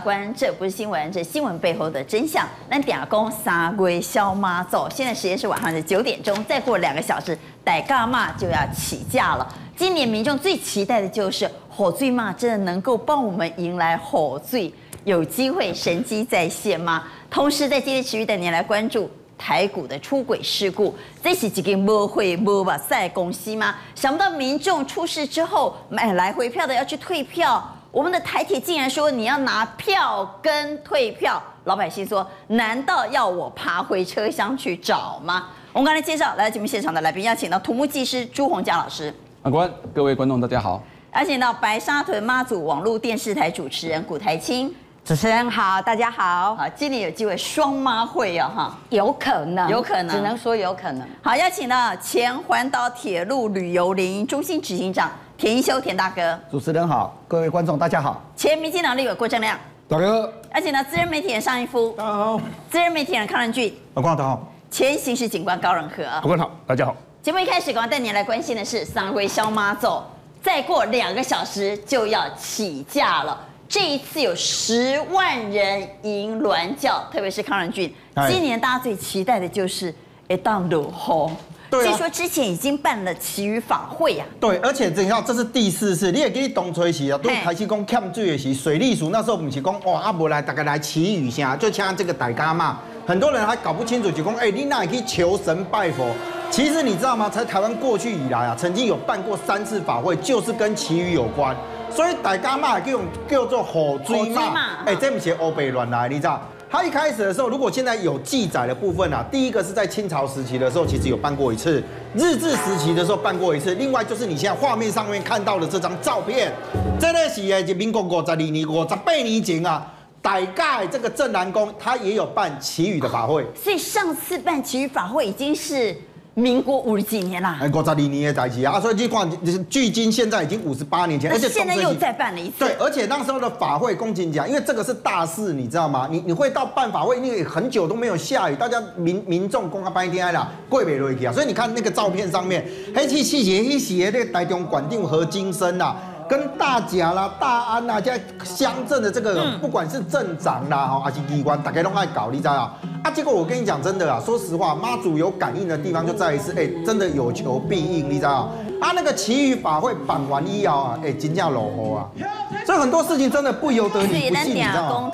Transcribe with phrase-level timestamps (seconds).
[0.00, 2.48] 察官，这不是新闻，这新闻背后的真相。
[2.70, 9.46] 那埕公三月小妈走，现在时间是晚上的九点钟，再过两个小时，大甲妈就要起驾了。
[9.76, 14.72] 今年民众最期待的就是雨水妈真的能够帮我们迎来雨水，
[15.04, 17.04] 有机会神机再现吗？
[17.28, 19.10] 同时，在今天持续带您来关注。
[19.36, 23.74] 台股的出轨事故，这是几个没会没把赛公司吗？
[23.94, 35.48] 想不到民众出事之后买来回票的要去退票，我们的台铁竟然说你要拿票跟退票，老百姓说难道要我爬回车厢去找吗？
[35.72, 39.12] 我们刚才介绍来到节目现场的来宾，邀请到土木技师朱洪江老师。
[39.42, 40.80] 阿官，各位观众大家好。
[41.14, 44.72] 邀请到白沙屯妈祖网络电视台主持人古台青。
[45.04, 46.54] 主持人好，大家好。
[46.54, 51.04] 好，今年有机会双妈会哦，哈，有可能，有可能，只能说有可能。
[51.22, 55.10] 好，邀请到前环岛铁路旅游联营中心执行长
[55.40, 56.38] 田一修田大哥。
[56.50, 58.22] 主持人好，各位观众大家好。
[58.36, 59.58] 前民进党立委郭正亮。
[59.88, 60.30] 大哥。
[60.50, 61.94] 而且呢资深媒体人尚一夫。
[61.96, 62.38] 大家好。
[62.68, 63.74] 资深媒体人康仁俊。
[63.94, 64.52] 大家好。
[64.70, 66.02] 前刑事警官高仁和。
[66.04, 66.94] 大家好，大家好。
[67.22, 70.02] 节目一开始，赶快带您来关心的是三月小妈祖，
[70.42, 73.40] 再过两个小时就要起驾了。
[73.66, 77.90] 这一次有十万人迎銮轿，特别是康仁俊。
[78.28, 79.94] 今年大家最期待的就是
[80.28, 81.32] 一当落雨。
[81.70, 84.40] 对、啊，据说之前已经办了祈雨法会呀、啊。
[84.40, 86.10] 对，而且等一下，这是第四次。
[86.10, 92.80] 你也给你东吹西啊，都开始讲欠水的时，水利署那时候不是讲哇阿伯来大家来祈雨下，就像这个大家嘛。
[93.06, 96.06] 很多人还搞不清楚，就讲哎，你哪里可以求神拜佛？
[96.50, 97.28] 其实你知道吗？
[97.28, 101.56] 在台湾过去以来啊，曾经有办过三次法会，就是跟祈雨有关。
[101.90, 106.40] 所以大家嘛叫叫做火追嘛，哎、欸，这不是欧北乱来，你知道？
[106.72, 111.82] 他一开始的时候，如果现在有记载的部分啊，第一个是在清朝时期的时候，其实有办过一次；
[112.14, 113.74] 日治时期的时候办过一次。
[113.74, 116.52] 另外就是你现在画面上面看到的这张照片，
[117.00, 119.84] 这个是哎，民国五十二年、五十八年前啊，
[120.22, 123.44] 大概这个镇南宫，他也有办祈雨的法会。
[123.60, 125.96] 所以上次办祈雨法会已经是。
[126.40, 129.30] 民国五十几年啦，哎，五十二年也在一起啊，所以就讲，
[129.68, 132.54] 距今现在已经五十八年前，而且现在又再办了一次。
[132.60, 136.08] 对，而且那时候的法会，公瑾讲，因为这个是大事，你知道吗？
[136.10, 145.94] 你你会到办法会，因为很久都没有下雨，大家民民众公开拜天啦，跪北落去啊，所以你看那个照片上面，黑漆漆写一写那个台中管定和金生呐。
[146.30, 152.72] 跟大甲啦、大安呐，在乡镇的这个，不管是镇长啦，哈，还是机关，大家都爱搞，你知道啊？
[153.02, 158.48] 啊，结果我跟你讲真的啊，说实话，妈祖有感应的地方就在于是，哎，真的有求必应，你知道
[158.80, 158.92] 啊？
[158.94, 162.26] 那个祈雨法会绑完以后啊，哎，真正落雨啊，
[162.66, 165.10] 所以很多事情真的不由得你不信，你知道吗？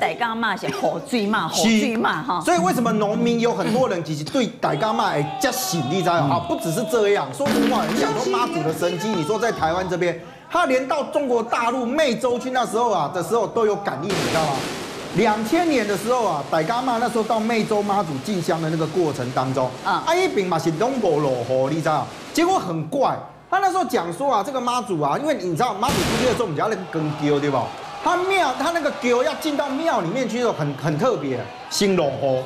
[2.45, 6.45] 所以为什么农民有很多人其实对大家骂哎较信，你知道啊？
[6.49, 10.19] 不只是这样，说实话，你想说妈祖的神迹，你说在台湾这边。
[10.49, 14.53] 他连到中国大陆湄洲去那时候啊的时候都有感应，你知道吗？
[15.17, 22.07] 两千年的时候啊，大甲妈那时候到湄洲妈祖进香的那个过程当中，啊，阿一饼嘛是东伯罗河，你知道？
[22.33, 23.19] 结果很怪，
[23.57, 27.65] 他那时候讲说啊，这个妈祖啊，因为你知道妈祖出去的时候，我们叫那个更丢，对吧？
[28.05, 31.41] 他庙他那个丢要进到庙里面去的时候，很很特别，
[31.71, 32.43] 新罗河。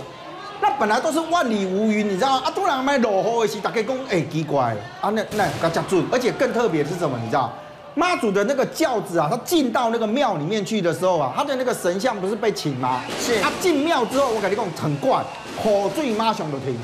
[0.60, 2.42] 那本来都是万里无云，你知道吗？
[2.46, 7.18] 啊，突然买罗河的时候，大家讲哎奇怪，啊那那更加准，而且更特别的是什么？
[7.20, 7.52] 你知道？
[7.96, 13.00] 妈祖的那个轿子啊，他进到那个庙里面去的时候啊，他的那个神像不是被请吗？
[13.18, 13.40] 是。
[13.40, 15.24] 他进庙之后，我跟你讲很怪，
[15.64, 16.78] 雨水妈上就停。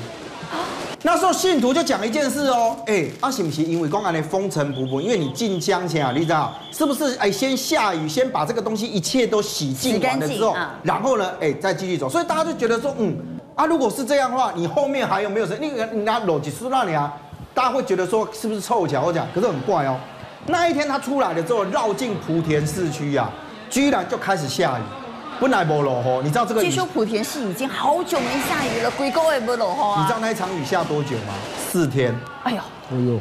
[1.03, 4.99] 那时候信徒就讲一件事哦，哎、欸，啊是不是因为公安的风尘仆仆？
[4.99, 7.15] 因为你进香前啊，你知道是不是？
[7.17, 12.09] 哎，先下雨，先把这个东西一切都洗净完了之后，然后呢，哎，再继续走。
[12.09, 13.15] 所以大家就觉得说，嗯，
[13.53, 15.57] 啊，如果是这样的话，你后面还有没有谁？
[15.61, 17.13] 那个你拿逻辑说那里啊，
[17.53, 19.03] 大家会觉得说是不是凑巧？
[19.03, 19.95] 我讲，可是很怪哦。
[20.47, 23.29] 那一天他出来了之后，绕进莆田市区啊，
[23.69, 24.81] 居然就开始下雨，
[25.39, 26.61] 本来没落雨，你知道这个？
[26.61, 30.01] 据说莆田市已经好久没下雨了，几个月没落雨啊。
[30.01, 31.33] 你知道那一场雨下多久吗？
[31.69, 32.15] 四天。
[32.43, 32.57] 哎呦，
[32.91, 33.19] 哎呦，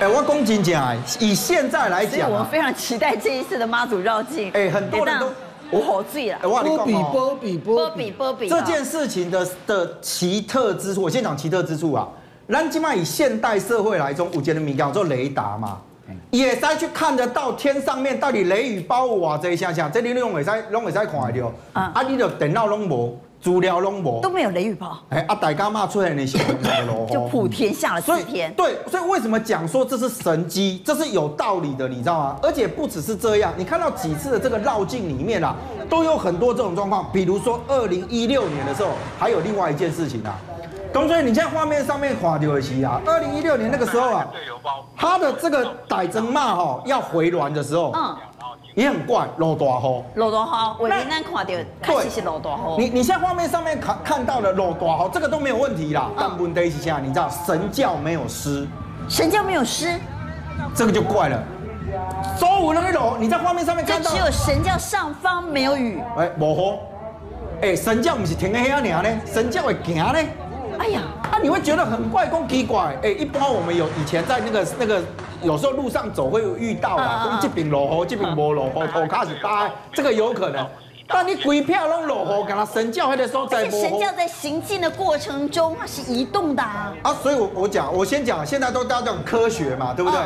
[0.00, 4.50] 哎，我讲真讲，以现在来讲，我非常期待这一次的妈祖绕境。
[4.52, 5.28] 哎，很多人都
[5.70, 6.38] 我好醉了。
[6.40, 12.06] 波比波比波比波比，这件事情的的奇特之处，我先讲奇特之处啊。
[12.48, 15.78] 咱起码以现代社会来中，有这个物件叫做雷达嘛。
[16.30, 21.52] 也在去看得到天上面到底雷雨包哇这一下下，这里拢会在拢会在看得到。
[21.72, 24.98] 啊，啊，你的电脑拢无，资料拢无，都没有雷雨包。
[25.08, 28.52] 哎，啊，大甲妈出现的时候 就普天下了四天。
[28.54, 32.36] 对，所以为什么讲说这是神迹，这是有道理的，你知道吗？
[32.42, 35.54] 而且不只是这样，你看到几次的这个绕境里面啊，
[35.88, 37.08] 都有很多这种状况。
[37.12, 40.38] 比如说二零一六年的时候，还有另外一件事情啊。
[40.92, 44.26] 同学，你现在画面上面看到的是啊，二零一六年那个时候啊，
[44.96, 48.16] 他的这个傣真妈哈要回銮的时候，嗯，
[48.74, 50.04] 也很怪，落大雨。
[50.16, 50.38] 落大
[50.78, 52.56] 雨，为咱看到确实是落大雨。
[52.78, 56.10] 你你现在画面上面看看到的落大雨，这个都没有问题啦。
[56.18, 58.66] 但问题是这样，你知道神教没有湿，
[59.08, 59.96] 神教没有湿，
[60.74, 61.40] 这个就怪了。
[62.36, 66.00] 周五那个楼，你在画面上面看到，只有神教上方没有雨。
[66.18, 66.78] 哎，无雨。
[67.62, 69.20] 哎，神教不是停在遐尔呢？
[69.24, 70.18] 神教会行呢？
[70.80, 72.96] 哎呀，啊，你会觉得很怪，公奇怪。
[73.02, 75.02] 哎，一般我们有以前在那个那个，
[75.42, 80.66] 有时候路上走会有遇到啊，讲这边落雨，这边无落雨，头开始大，这个有可能。
[81.06, 83.68] 但你鬼片拢落雨，跟他神教会的时候在。
[83.68, 86.94] 神教在行进的过程中，它是移动的啊。
[87.02, 90.18] 啊，所以我我讲，我先讲，现在都大家讲科学嘛，对不对？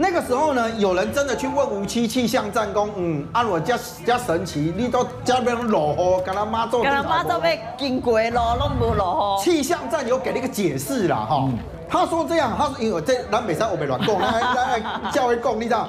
[0.00, 6.84] 那个时候呢，有人真的去问吴七气象站工，嗯，按我加加神奇，你都加边落雨，跟他妈做。
[6.84, 9.44] 跟他妈做被经过咯，拢无落雨。
[9.44, 11.58] 气象站有给了一个解释啦，哈、嗯，
[11.88, 15.88] 他说这样，他说因为在南北山我没乱讲， 来来来，教会讲，你知道？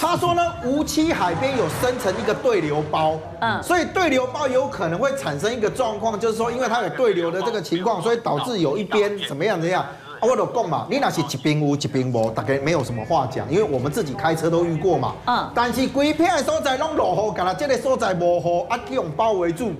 [0.00, 9.84] 他说呢，梧栖海边有生成一个对流包，嗯，所以对流包有可能会产生一个状况，就是说，因为它有对流的这个情况，所以导致有一边怎么样怎么样。
[10.20, 15.14] 啊，我都讲嘛，你那是一边有，一边无，大概没有什么话讲，因为我们自己开车都遇过嘛。
[15.26, 15.50] 嗯。
[15.54, 19.72] 但是规片的所在拢落雨，干啦，这个所在无雨，啊，用包围住，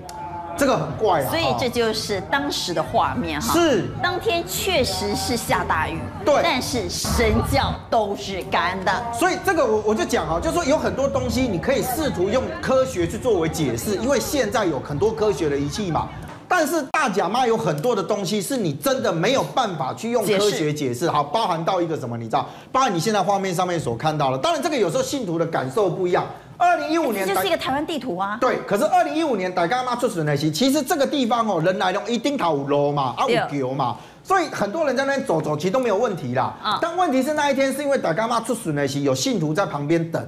[0.57, 1.29] 这个很怪啊。
[1.29, 3.53] 所以这就是当时的画面哈。
[3.53, 3.89] 是。
[4.01, 5.99] 当天确实是下大雨。
[6.25, 6.41] 对。
[6.43, 8.93] 但是神教都是干的。
[9.13, 16.09] 所以这个我我就讲哈，就是说有很多东西你可以试图用科学去作为解释，因为现在有很多科学的仪器嘛。
[16.49, 22.49] 但是大甲妈有很多的东西是你真的没有办法去用科学解释，好，包含到一个什么，你知道？
[22.73, 24.39] 包含你现在画面上面所看到的。
[24.39, 26.27] 当然，这个有时候信徒的感受不一样。
[26.57, 28.37] 二零一五年，这就是一个台湾地图啊。
[28.41, 36.53] 对，可是二零一五年大甲妈出水那些，其实这个地方哦，人来了一定头有路嘛，啊有桥嘛，所以很多人在那边走走，其实都没有问题啦。
[36.61, 40.21] 啊，但问题是那一天是因为大甲妈出水那些，有信徒在旁边等，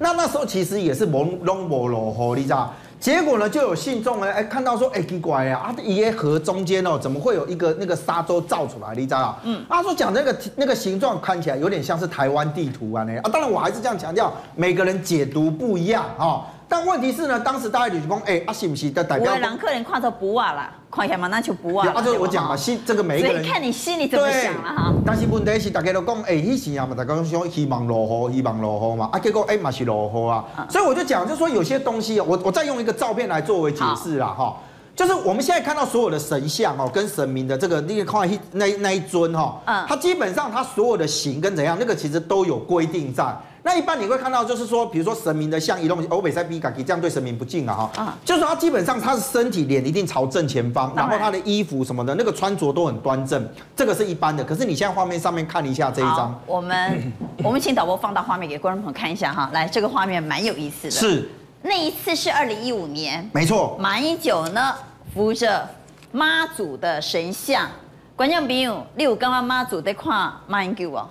[0.00, 2.74] 那那时候其实也是朦胧无路，你知道？
[3.06, 8.96] 结果呢，就有信众呢，哎，看到说，哎，奇怪呀，啊，一耶河中间哦，怎么会有一个那个沙洲造出来？
[8.96, 9.38] 你知道啊？
[9.44, 16.42] 嗯，他说讲那个那个形状看起来有点像是台湾地图啊，那啊，当然我还是这样强调，每个人解读不一样啊。
[16.68, 19.32] 但问题是呢，当时大家就是讲，哎，啊，是不是的代表？
[19.32, 21.88] 我人客人看到不啊啦，看起来嘛那就不啊。
[21.94, 24.92] 啊，就是我讲嘛，心这个每一个人，看你心里怎么想了哈。
[25.04, 30.66] 但是问题是大家都讲，哎，以前啊嘛，大家都说希望落雨，希望落雨嘛，啊，结果哎嘛是落雨啊。
[30.68, 34.56] 所以我就讲，就是说有些东西，我我再用一个照片来作为解释啦，哈，
[34.96, 43.24] 就是我们现在看到所有的神像哦，跟神明的这个那个看那那一尊哈，嗯，它基本上它所有的形跟怎样，那个其实都有规定在。
[43.62, 47.90] 那一般你会看到，就是说，比如说神明的像移动，欧北塞比卡可以这样对神明不敬啊哈。
[48.04, 48.16] 啊。
[48.24, 54.42] 就是说他基本上他的身体脸一定朝正前方，然后他的衣服什么的那个穿着都很端正，这个是一般的。
[54.42, 57.12] 可是你现在画面上面看一下这一张，我们
[57.42, 59.50] 我们请导播放大画面给观众朋友看一下哈。
[59.52, 60.90] 来，这个画面蛮有意思的。
[60.90, 61.28] 是。
[61.62, 63.28] 那一次是二零一五年。
[63.34, 63.76] 没错。
[63.80, 64.74] 马英九呢
[65.14, 65.68] 扶着
[66.12, 67.68] 妈祖的神像，
[68.14, 71.08] 观众朋友，你有刚刚妈祖在看马英九哦。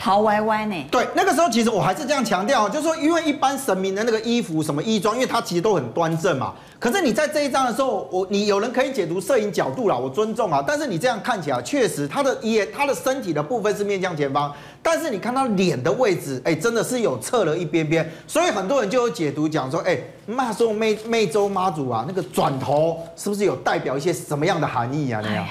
[0.00, 0.86] 好歪歪呢？
[0.90, 6.54] 对，那个时候其实我还是这样强调，就是说，因为一般神明的那个衣服、什么衣装，因为它其实都很端正嘛。
[6.78, 10.64] 可是你在这一张的时候，我你有人可以解读摄影角度啦，我尊重啊。
[10.66, 14.50] 但是你这样看起来，确实他的也他的身体的部分是面向前方，
[14.82, 18.10] 但是你看他脸的位置，哎，真的是有侧了一边边。
[18.26, 25.20] 所以很多人就有解读讲说，哎，妈祖湄湄洲妈祖啊，那个转头是不是有代表一些什么样的含义啊？
[25.22, 25.46] 那样，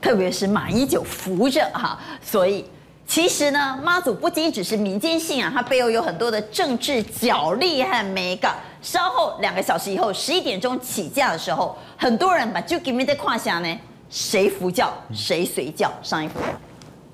[0.00, 2.64] 特别是马英九扶着哈，所以。
[3.08, 8.54] 其实呢，妈祖不仅只是民间信仰，它背后有很多的政治角力和美感。
[8.82, 13.78] 稍后两个小时以后，十一点钟起驾的时候，很多人把就给你在胯下呢，
[14.10, 15.90] 谁服教谁随教。
[16.02, 16.34] 上一幅，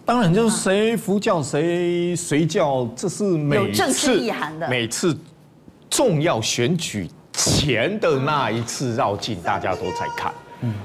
[0.05, 4.69] 当然就是谁服教谁随教，这是每次有意涵的。
[4.69, 5.17] 每次
[5.89, 10.35] 重要选举前的那一次绕境，大家都在看。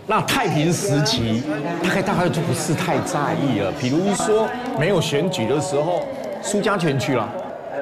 [0.08, 1.42] 那太平时期，
[1.84, 3.72] 大概大概就不是太在意了。
[3.80, 4.48] 比如说
[4.78, 6.02] 没有选举的时候，
[6.42, 7.24] 苏家全去了，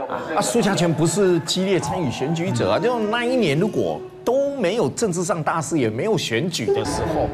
[0.07, 2.79] 啊，苏家全不是激烈参与选举者啊。
[2.79, 7.27] 就那一年如果都没有政治上大事，也没有选举的时候，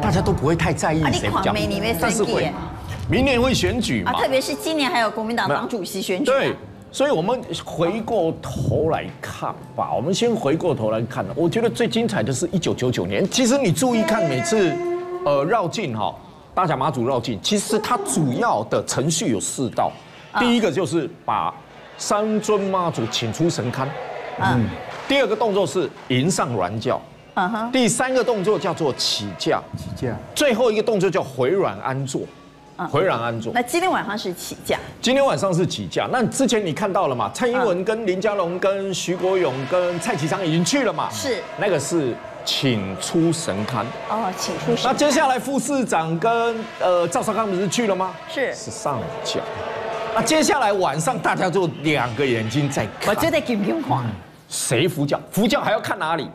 [0.00, 1.54] 大家都不会太在意谁比较。
[2.00, 2.50] 但是会，
[3.08, 4.12] 明年会选举嘛？
[4.14, 6.24] 特别是今年还有国民党党主席选举。
[6.24, 6.56] 对。
[6.92, 9.90] 所以，我们回过头来看吧。
[9.94, 13.26] 我们先回过头来看，我觉得最精彩的是一九九九年。
[13.30, 14.70] 其实你注意看，每次
[15.24, 16.14] 呃绕境哈，
[16.54, 19.90] 大甲妈祖绕境，其实它主要的程序有四道。
[20.38, 21.52] 第一个就是把
[21.96, 23.86] 三尊妈祖请出神龛，
[24.38, 24.68] 嗯。
[25.08, 27.00] 第二个动作是迎上銮轿，
[27.34, 27.72] 嗯哼。
[27.72, 30.14] 第三个动作叫做起驾，起驾。
[30.34, 32.20] 最后一个动作叫回软安坐。
[32.86, 33.52] 回 ran 安坐。
[33.52, 36.08] 那今天晚上是起驾，今天晚上是起驾。
[36.10, 37.30] 那之前你看到了嘛？
[37.34, 41.08] 蔡英文跟林佳龙、跟徐国勇、跟蔡其昌已经去了嘛？
[41.10, 43.84] 是那个是请出神龛。
[44.08, 44.84] 哦，请出神。
[44.84, 48.14] 那接下来副市长跟呃赵少康不是去了吗？
[48.28, 49.40] 是是上轿。
[50.14, 53.14] 那接下来晚上大家就两个眼睛在看。
[53.14, 54.04] 我觉得金金黄。
[54.48, 55.18] 谁扶教？
[55.30, 56.28] 扶教还要看哪里？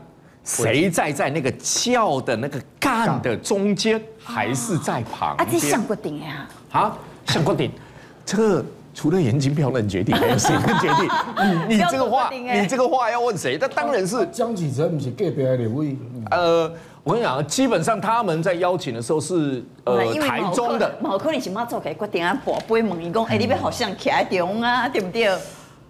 [0.47, 5.45] 谁在在那个轿的那个杆的中间，还是在旁边？
[5.45, 6.47] 啊，这上过顶呀！
[6.71, 7.69] 啊，上过顶，
[8.25, 11.09] 这个除了颜金标能决定，还有谁能决定？
[11.67, 13.57] 你你这个话，你这个话要问谁？
[13.59, 15.97] 那当然是江启臣，不是隔壁的两位。
[16.31, 16.71] 呃，
[17.03, 20.97] 我跟你讲，基本上他们在邀请的时候是呃台中的。
[21.01, 25.29] 毛可能是妈做给决定啊，宝贝问伊讲，哎，你要好像台中啊，对不对？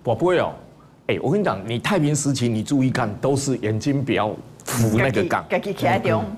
[0.04, 0.52] 宝贝哦。
[1.08, 4.30] 哎，我跟你讲，你太平时期你注意看，都是眼睛不要
[4.66, 5.46] 扶那个杠。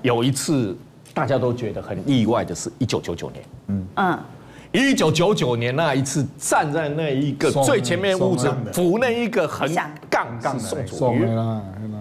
[0.02, 0.76] 有一次
[1.12, 3.86] 大家都觉得很意外的是，一九九九年，嗯。
[3.96, 4.18] 嗯，
[4.70, 9.68] 一九九九年那一次站在那一个最前面屋子扶那一个横
[10.08, 11.24] 杠杠的宋楚瑜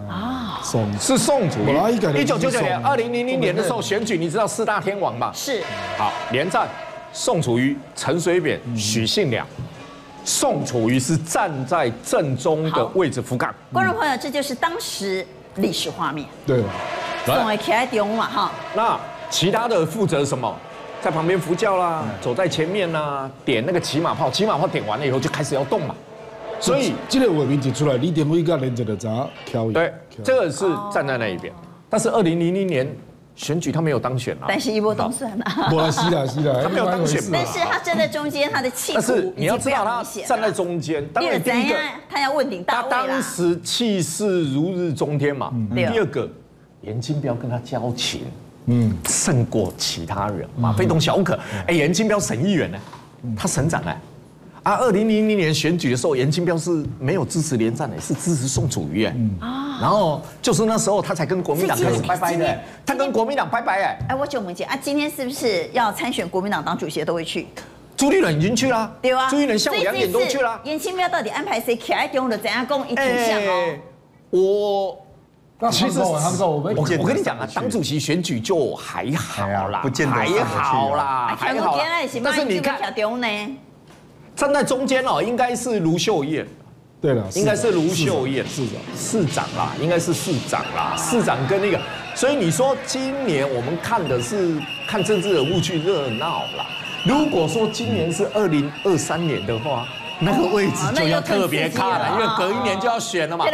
[0.07, 0.61] 啊，
[0.99, 2.21] 是宋楚瑜。
[2.21, 5.31] 一九九九年，二零零零年的时候选举，你知道四大天王吧？
[5.33, 5.63] 是。
[5.97, 6.67] 好，连战，
[7.11, 9.43] 宋楚瑜、陈水扁、许信良。
[10.29, 13.51] 宋楚瑜是站在正中的位置扶杠。
[13.73, 16.27] 观众朋友，这就是当时历史画面。
[16.45, 16.61] 对，
[17.25, 18.51] 宋为起来中嘛哈。
[18.75, 18.99] 那
[19.31, 20.55] 其他的负责什么？
[21.01, 25.95] 在旁边扶轿啦，走在前面啦，点那个骑马炮，骑马炮点完了以后就开始要动嘛。
[26.59, 29.71] 所以这个画面就出来，李登辉跟连着的咋挑？
[29.71, 29.91] 对，
[30.23, 31.51] 这个是站在那一边。
[31.89, 32.87] 但是二零零零年。
[33.39, 37.23] 选举他没有当选啊，但是一波当选啊，不是的，是的， 他没有当选。
[37.31, 41.75] 但是他站在中间，他的气势，但是你要知道他站在中间，当然第一个
[42.09, 42.81] 他要问鼎大。
[42.81, 45.53] 他当时气势如日中天嘛。
[45.73, 46.29] 第二个，
[46.81, 48.23] 严金彪跟他交情，
[48.65, 51.39] 嗯，胜过其他人嘛，非同小可。
[51.65, 52.77] 哎，严金彪省议员呢，
[53.37, 53.97] 他省长哎。
[54.63, 59.15] 啊，二零零零年选举的时候，严金标是没有支持连战的，是支持宋楚瑜哎。
[59.39, 63.99] 啊，然后就是那时候他才跟国民党开始拜拜的，他跟国民党拜拜哎。
[64.09, 67.47] 哎，我九妹姐啊，今天是不是要参选国民党党主席都会去？
[67.95, 70.59] 朱立伦已经去了，对啊，朱立伦下午两点都去了。
[70.63, 73.41] 严金标到底安排谁起来中的怎样攻一挺向
[74.31, 74.97] 哦？
[75.61, 81.77] 我其实我我我跟你讲啊，党主席选举就还好啦，不见得还好啦，还好。
[82.23, 82.79] 但是你看。
[84.39, 86.47] 站在中间哦，应该是卢秀燕，
[87.01, 91.77] 对了，应该是卢秀燕市长，市长啦，应该是市长啦，市长跟那个，
[92.15, 96.65] 所以你说今年我们看的是看政治人物去热闹啦。
[97.03, 99.85] 如果说今年是二零二三年的话。
[100.21, 103.45] 那个位置就要特别看了，因为隔一年就要选了嘛。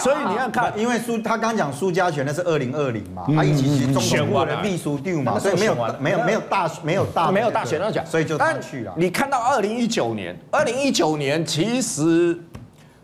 [0.00, 8.92] 所以你要看，因为苏他刚讲苏家全那是二零二零嘛，他一起去中国的秘书丢嘛，所以没有没有没有大没有大没有大选那讲，所以就他去了。
[8.96, 12.38] 你看到二零一九年，二零一九年其实，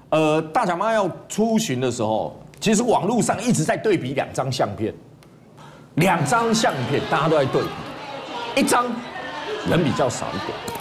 [0.09, 4.95] 呃，大甲妈要出巡的时候，其实网络上一直在对比两张相片，
[5.97, 8.87] 两张相片大家都在对比，一张
[9.69, 10.74] 人比较少一点。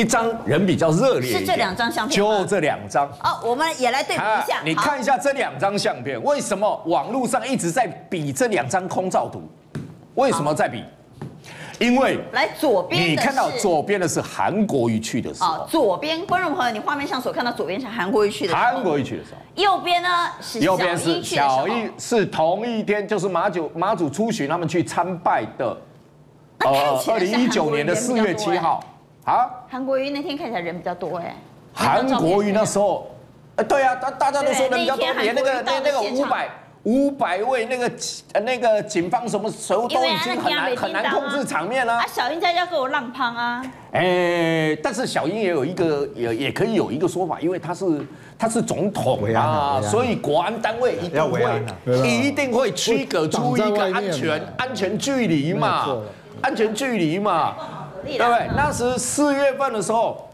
[0.00, 3.06] 一张人比较热烈，是这两张相片，就这两张。
[3.22, 4.62] 哦，我们也来对比一下。
[4.64, 9.42] 你看一下这两张相片，为什么网络上一直在比这两张空照图？
[10.14, 10.82] 为什么在比？
[11.78, 15.66] 因为来左边，你看到左边的是韩国瑜去的时候。
[15.66, 18.62] 左边观众朋友，你画面上所看到左边是韩国瑜去的时候。
[18.62, 19.62] 韩国瑜去的时候。
[19.62, 20.08] 右边呢
[20.40, 25.76] 是右边是小一，是同一天，就是马祖马祖出巡他们去参拜的。
[26.60, 28.82] 呃，二零一九年的四月七号。
[29.24, 31.34] 啊，韩国瑜那天看起来人比较多哎。
[31.72, 33.10] 韩国瑜那时候，
[33.56, 36.48] 呃，对啊，大大家都说人比较多，连那个那那个五百
[36.82, 37.90] 五百位那个
[38.40, 41.98] 那个警方什么时候都已经很难很难控制场面了。
[41.98, 43.62] 啊，小英在家给我浪胖啊。
[43.92, 47.84] 哎，但是小英也有一个也也可以有一个说法，因为他是
[48.38, 51.62] 他是总统啊，所以国安单位一定会
[52.04, 55.98] 一定会区隔出一个安全安全距离嘛，
[56.40, 57.54] 安全距离嘛。
[58.04, 58.50] 对不对？
[58.56, 60.28] 那时四月份的时候，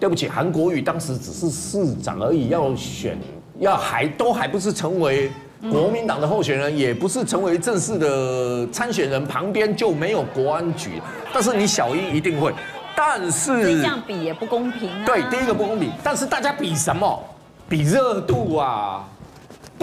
[0.00, 3.18] 对不起，韩国瑜当时只是市长而已，要选，
[3.58, 5.30] 要还都还不是成为
[5.70, 11.00] 国民党的候选人，也不是成为正式的参选人，旁边就没有国安局。
[11.32, 12.52] 但是你小英一定会，
[12.96, 15.04] 但是这样比也不公平啊。
[15.06, 17.22] 对，第一个不公平，但是大家比什么？
[17.68, 19.08] 比热度啊。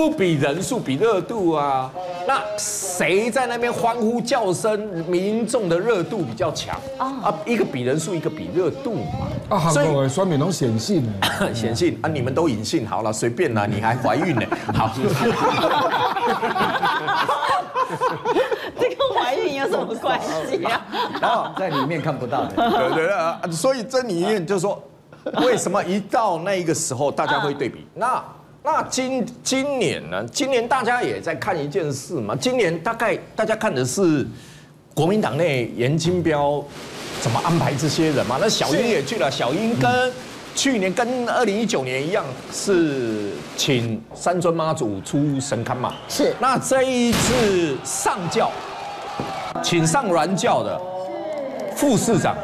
[0.02, 1.92] 不比人数，比热度啊！
[2.28, 7.32] 那谁在那边欢呼叫声，民众的热度比较强啊？
[7.46, 9.28] 一个比人数，一个比热度嘛。
[9.50, 11.08] 啊，所以双面龙显性
[11.54, 12.10] 显性啊！
[12.10, 14.42] 你们都隐性，好了，随便啦，你还怀孕呢？
[14.74, 14.90] 好。
[18.80, 20.82] 这跟怀孕有什么关系啊？
[21.22, 22.56] 然后在里面看不到的。
[22.56, 24.82] 对对啊，所以这里面就是说，
[25.46, 27.86] 为什么一到那个时候大家会对比？
[27.94, 28.20] 那
[28.64, 30.24] 那今今年呢？
[30.32, 32.36] 今年大家也在看一件事嘛。
[32.36, 34.26] 今年大概大家看的是
[34.94, 36.64] 国民党内严金彪
[37.20, 38.38] 怎么安排这些人嘛？
[38.40, 40.14] 那小英也去了，小英跟
[40.54, 45.96] 去年跟二零一九年一样，是请三尊妈祖出神龛嘛？
[46.08, 46.36] 是。
[46.40, 48.52] 那这一次上轿，
[49.64, 50.80] 请上銮轿的
[51.76, 52.38] 副市长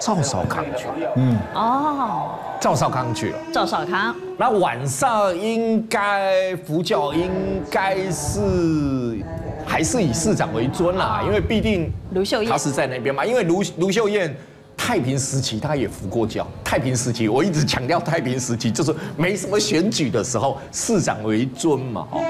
[0.00, 1.12] 赵少康去了。
[1.14, 1.38] 嗯。
[1.54, 2.30] 哦。
[2.60, 3.38] 赵少康去了。
[3.50, 4.14] 赵少康。
[4.36, 7.30] 那晚上应该佛教应
[7.70, 9.18] 该是
[9.66, 14.34] 还是以市长为尊啦，因为毕竟卢秀燕他是在那边嘛，因为卢卢秀燕。
[14.82, 16.44] 太平时期他也服过教。
[16.64, 22.22] 太平时期我一直强调，太平时期就是没什么选举的时候，市长为尊嘛，哦。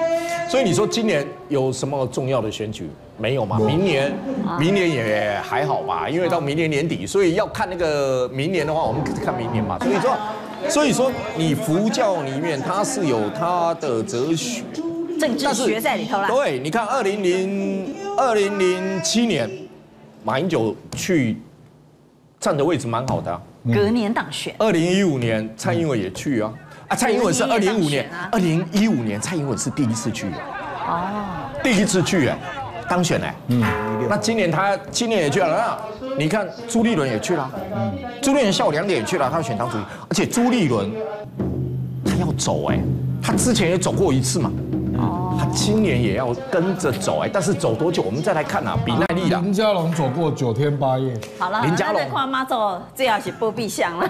[0.50, 3.56] 所以你说今年有什么重要的选举没有嘛？
[3.60, 4.12] 明年，
[4.58, 9.78] 明年也还好吧，因为到明年年底，所以要看那个明年的话，我们看明年嘛。
[9.78, 10.16] 所以说，
[10.68, 14.64] 所以说你佛教里面它是有它的哲学、
[15.20, 16.26] 政治学在里头啦。
[16.26, 19.48] 对，你看二零零二零零七年，
[20.24, 21.36] 马英九去。
[22.40, 23.38] 站的位置蛮好的，
[23.70, 24.54] 隔年当选。
[24.56, 26.50] 二零一五年蔡英文也去啊，
[26.90, 30.26] 啊蔡英文是二零一五年，二零一五年蔡英文是第一次去，
[30.88, 32.36] 哦，第一次去哎，
[32.88, 33.62] 当选哎，嗯，
[34.08, 40.90] 那今年他今年也去了，那你看朱立伦也去了，嗯，朱立伦下午两点也去了，他要选党主席，而且朱立伦
[42.04, 42.80] 他要走哎，
[43.22, 44.50] 他之前也走过一次嘛。
[45.38, 49.38] 他今年也要跟着走哎，但是走多久我们再来看啊，比耐力的。
[49.40, 51.18] 林家龙走过九天八夜。
[51.38, 54.06] 好了，林家龙看妈走，这要是不必想了。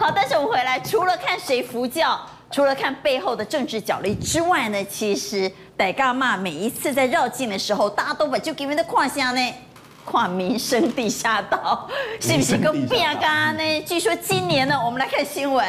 [0.00, 2.18] 好，但是我们回来，除了看谁服教，
[2.50, 9.54] 除了看背后的政治角力之外呢，其实戴嘎妈每一次在绕境的时候，大家都把就给你们的胯下呢，
[10.04, 11.88] 跨民生地下道，
[12.20, 13.82] 是不是个变嘎呢？
[13.82, 15.66] 据说 今年呢，我们来看新闻，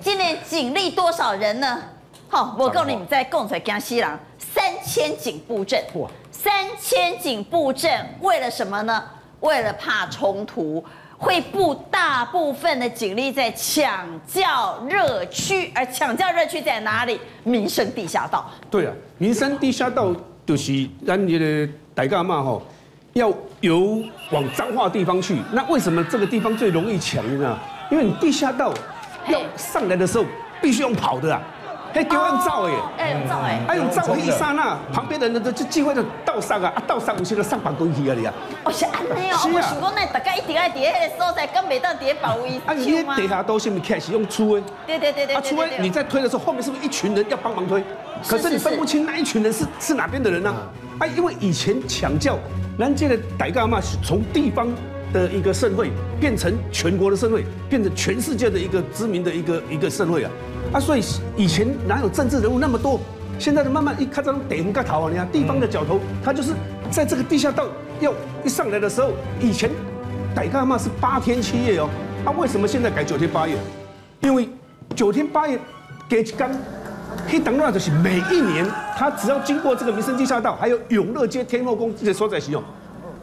[0.00, 1.82] 今年警力多少人呢？
[2.28, 4.18] 好，我告诉你们，在共产江西郎。
[4.38, 5.82] 三千警布阵，
[6.30, 9.04] 三千警布阵，为了什么呢？
[9.40, 10.82] 为了怕冲突，
[11.18, 17.20] 会布大部分的警力在抢教热区，而抢教热区在哪里？
[17.44, 18.50] 民生地下道。
[18.70, 22.62] 对啊，民生地下道就是咱这个戴嘎妈吼，
[23.12, 25.36] 要由往脏化地方去。
[25.52, 27.56] 那为什么这个地方最容易抢呢？
[27.90, 28.72] 因为你地下道
[29.28, 30.24] 要上来的时候，
[30.60, 31.40] 必须用跑的啊。
[31.96, 38.34] 哎，叫用照哎，哎用走哎，哎用走的一刹那，旁边的人都就机会就倒上啊，啊倒上有些个上板过去啊你啊。
[38.64, 42.60] 哦是安尼哦，我想讲那大家一定要在那个所在，根本到底下保卫。
[42.66, 44.62] 啊，你地下都是不是开始用粗哎？
[44.86, 45.36] 对对对对。
[45.36, 47.82] 啊，粗哎你在推的时候，后面是不是一群人要帮忙推？
[48.26, 50.54] 可是你分不清那一群人是是哪边的人呢？
[50.98, 52.38] 啊，因为以前抢轿，
[52.78, 54.68] 咱这个戴嘎妈是从地方
[55.16, 60.30] 的一个盛会变成全国的盛会，变成全世界的一个知名的一个一个盛会啊。
[60.72, 61.02] 啊，所以
[61.36, 63.00] 以前哪有政治人物那么多？
[63.38, 66.52] 现在的慢慢一看这种地方头啊，你看地方的角头，他就是
[66.90, 67.66] 在这个地下道
[68.00, 68.12] 要
[68.44, 69.70] 一上来的时候，以前
[70.34, 71.88] 戴嘎妈是八天七夜哦，
[72.24, 73.56] 他为什么现在改九天八夜？
[74.20, 74.48] 因为
[74.94, 75.58] 九天八夜
[76.08, 76.50] 给刚
[77.26, 82.62] 黑当那就是每一年他只要经过这个民生地下道，还有永乐街天后宫这些所在使用。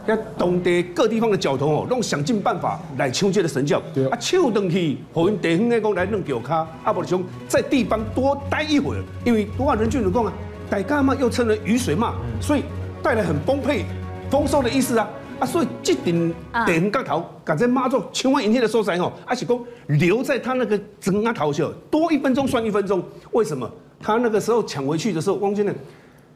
[0.05, 3.79] 要当地各地方的交通哦，拢想尽办法来抢这个神教，
[4.11, 10.33] 啊，抢登去，和因地方来讲来弄脚卡，啊，不就在地方多待一会儿，因为多少人就能讲啊，
[10.69, 12.63] 大家嘛又称为雨水嘛，所以
[13.01, 13.85] 带来很丰沛、
[14.29, 15.07] 丰收的意思啊，
[15.39, 16.33] 啊，所以这顶
[16.65, 18.83] 地方角头，赶在妈祖抢完营业的时候，
[19.25, 23.69] 还是讲留在他那个整啊头上，多一分钟算一分钟，为什么？
[24.01, 25.73] 他那个时候抢回去的时候，汪先生。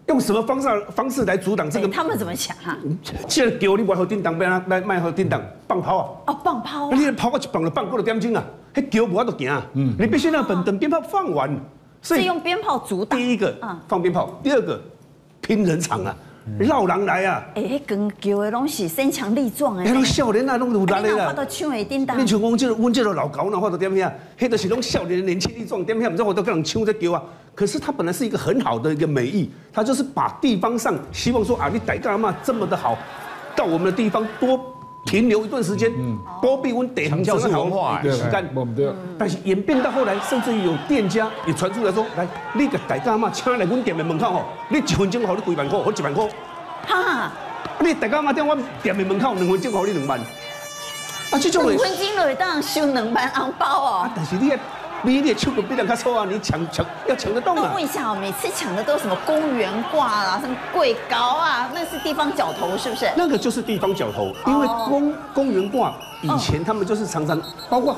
[0.07, 1.87] 用什么方式方式来阻挡这个？
[1.89, 2.77] 他们怎么想啊？
[3.27, 6.33] 现在给我你外号叮当，不要来卖号叮当放炮啊！
[6.33, 6.95] 哦，放炮啊！
[6.97, 8.43] 你跑过去绑了放过了点钟啊！
[8.73, 9.65] 那丢我都行啊！
[9.73, 11.53] 嗯，你必须让等等鞭炮放完，
[12.01, 13.19] 所以用鞭炮阻挡。
[13.19, 13.53] 第一个
[13.87, 14.81] 放鞭炮，第二个
[15.41, 16.15] 拼人场啊，
[16.59, 17.43] 绕人来啊！
[17.55, 19.83] 哎，跟旧的拢是身强力壮哎！
[19.85, 21.27] 那种少年啊，拢有力的啦。
[21.27, 22.17] 我都抢会叮当。
[22.17, 24.11] 你像我这阮这老高那话都点样？
[24.39, 26.13] 那都是拢少年年轻力壮，点样？
[26.13, 27.21] 唔知我都跟人抢在叫啊！
[27.53, 32.97] 可是他本来是一个很好的一个美意，他就是把地方上希望说啊，你戴嘎妈这么的好，
[33.55, 34.57] 到我们的地方多
[35.07, 35.89] 停留一段时间，
[36.41, 38.53] 包庇我们地方就是文化，时间。
[39.17, 46.29] 但是演变到后来，甚至于有店家也传出来说，来，你个大家嘛请来阮店的门口吼，你一分钟好你几万块，好几万块。
[46.85, 47.31] 哈，
[47.79, 50.19] 你大家嘛在我店的门口两分钟好你两万。
[50.19, 51.65] 啊，这种。
[51.69, 54.09] 两分钟就会当收两万红包哦。
[54.13, 54.51] 但是你。
[55.03, 57.83] 你的手比人家粗啊，你抢抢要抢得动啊问。
[57.83, 63.09] 一下哦，每次抢的都是什么公园挂啊，什么贵高啊，那是地方角头是不是？
[63.15, 67.95] 那个就是地方角头，因为公公园挂以前他们就是常常，包括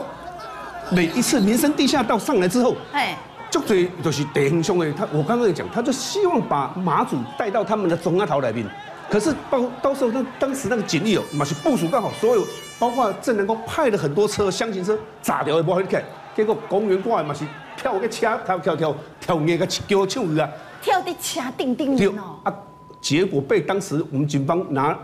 [0.91, 3.17] 每一次民生地下道上来之后，哎，
[3.49, 8.65] 就嘴，就是地方兄弟，他我刚刚也讲，他就希望把马祖带到他们的中央头来面。
[9.09, 12.45] 可是到到时候那当时那个警力哦，嘛是部署刚好，所有
[12.77, 16.03] 包括正南宫派了很多车厢型车，炸掉也不好看，
[16.35, 20.49] 结果公园挂嘛是跳个车跳跳跳跳那个叫唱啊。
[20.81, 22.35] 跳的车定定就的哦。
[22.43, 22.53] 啊，
[23.01, 24.97] 结果被当时我们警方拿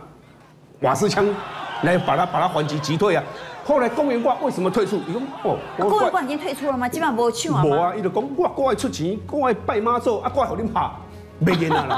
[0.81, 1.25] 瓦斯枪
[1.83, 3.23] 来把他把他还击击退啊。
[3.65, 4.97] 后来公园挂为什么退出？
[5.07, 6.87] 伊讲哦，公园挂已经退出了吗？
[6.87, 7.63] 基本上没有去嘛。
[7.63, 10.87] 无啊，伊就讲我我爱出钱，我爱拜妈祖，啊，我爱互恁拍，
[11.39, 11.95] 没见啊啦。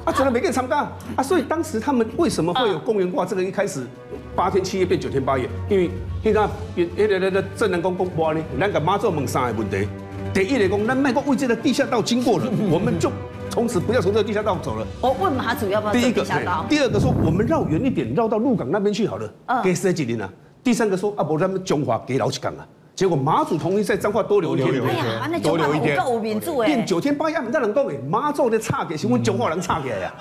[0.04, 3.24] 啊，真的没给参加啊，所以当时他们为什么会有公园挂？
[3.24, 3.86] 这个一开始
[4.34, 5.90] 八天七夜变九天八夜，因为
[6.24, 9.88] 迄个迄个那个正南宫公播呢，咱个妈祖问三个问题。
[10.32, 13.10] 第一个讲，咱卖个位置的地下道经过了， 我们就
[13.50, 14.86] 从此不要从这个地下道走了。
[15.00, 16.24] 我问马祖要不要走第一个？
[16.68, 20.30] 第二个说我们绕远一点，绕到鹿港那边去好了嗯，给十几年啊？
[20.62, 22.66] 第三个说啊，不，咱们中华给老几港啊。
[23.00, 26.84] 结果马祖同意在彰化多留一天，哎呀，那就话五个五民主哎变。
[26.84, 30.14] 九天八夜，咱人讲诶，马祖的差给是阮彰化人差给呀。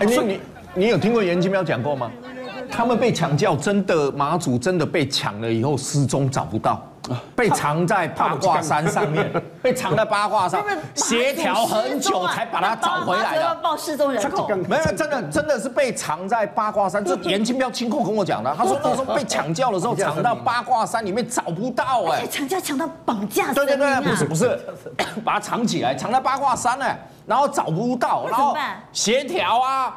[0.00, 0.40] 哎，你你
[0.74, 2.10] 你有听过严金彪讲过吗？
[2.68, 6.84] 他们被抢叫，真的马祖真的被抢了以后失踪找不到，
[7.34, 9.30] 被藏在八卦山上面，
[9.62, 10.62] 被藏在八卦山，
[10.94, 13.54] 协调很久才把他找回来的。
[13.56, 14.46] 报失踪人口。
[14.68, 17.04] 没有，真的真的是被藏在八卦山。
[17.04, 22.26] 这严金彪亲口跟我讲的，他说 那时候被抢轿的时候，藏到八卦山里面找不到哎。
[22.30, 24.00] 抢架抢到绑架对对对！
[24.02, 24.58] 不是不是，
[25.24, 26.84] 把它藏起来，藏在八卦山呢，
[27.26, 28.54] 然后找不到，然后
[28.92, 29.96] 协调啊，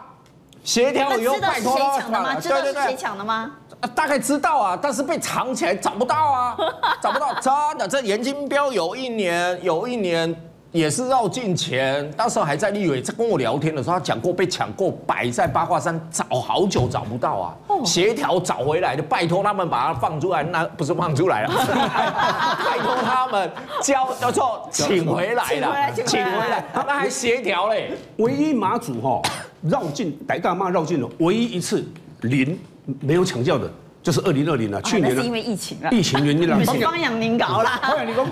[0.63, 2.35] 协调那以后拜托他抢的吗？
[2.39, 3.51] 知道是谁抢的吗？
[3.83, 6.57] 啊大概知道啊，但是被藏起来找不到啊，
[7.03, 7.85] 找不到，真的。
[7.85, 10.33] 这严金彪有一年，有一年
[10.71, 27.91] 也是绕境前，那时候还在立委，在跟我聊天的时候，他讲过被抢过，摆在八卦山找好久找不到啊，协调找回来的，拜托他们把它放出来，那不是放出来了，拜托他们交叫做请回来了，请回来请请回来回来，那还协调嘞。
[28.17, 29.21] 唯一马祖哈
[29.61, 31.85] 绕境逮大妈绕境了，唯一一次
[32.21, 32.57] 零
[33.01, 35.89] 没有抢救的，就是二零二零了，去年呢哦那是因为疫情啊。
[35.91, 36.59] 疫情原因啦。
[36.59, 37.79] 是方阳宁搞啦。
[37.83, 38.27] 后来你讲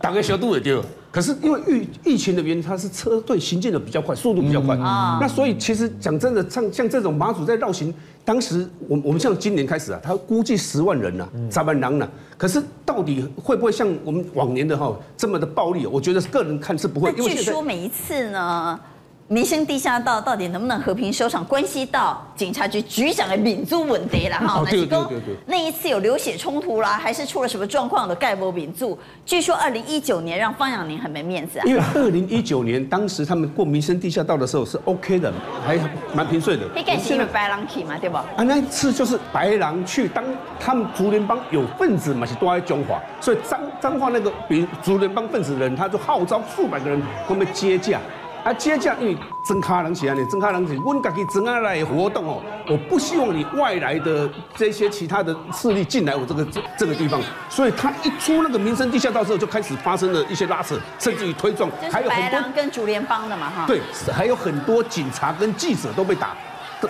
[0.00, 1.60] 大概小度也丢，可是因为
[2.04, 4.76] 疫疫情的原因，它是车队行进的比较快，速度比较快。
[4.76, 12.06] 那所以其实讲真的，像像这种马祖在绕行，当时我我们像今年开始啊，他估计十万人呐、啊，十万人呐。
[12.36, 15.86] 可是到底会不会像我们往年的哈这么的暴力？
[15.86, 18.78] 我觉得个人看是不会，那据说每一次呢，
[19.26, 24.60] 民生地下道到底能不能和平收场，关系到警察局局长的民主问题了哈。
[24.60, 28.98] 哦对对对对那一次有流血冲突啦，还是出了什么状况的盖博民主？
[29.24, 31.62] 据说二零一九年让方养宁很没面子啊。
[31.64, 35.32] 因为二零一九年当时他们过民生地下道的时候是 OK 的，
[35.66, 35.78] 还
[36.14, 36.66] 蛮平顺的。
[36.76, 38.26] 应该是因为白狼去嘛，对吧？
[38.36, 40.22] 啊，那一次就是白狼去当
[40.60, 47.98] 他们竹联帮有分子嘛，是都在中华，所以彰彰化那个比如竹联帮分子的人，他就号召数百个人跟我们接驾。
[48.44, 63.64] 啊，接驾因为增卡人起来呢，增卡人是阮家己增下来的活动哦，我不希望你外来的这些其他的势力进来我这个这这个地方，所以他一出那个民生地下道之后，就开始发生了一些拉扯，甚至于推撞，还有很多跟主联帮的嘛哈。
[63.66, 63.80] 对，
[64.12, 66.36] 还有很多警察跟记者都被打。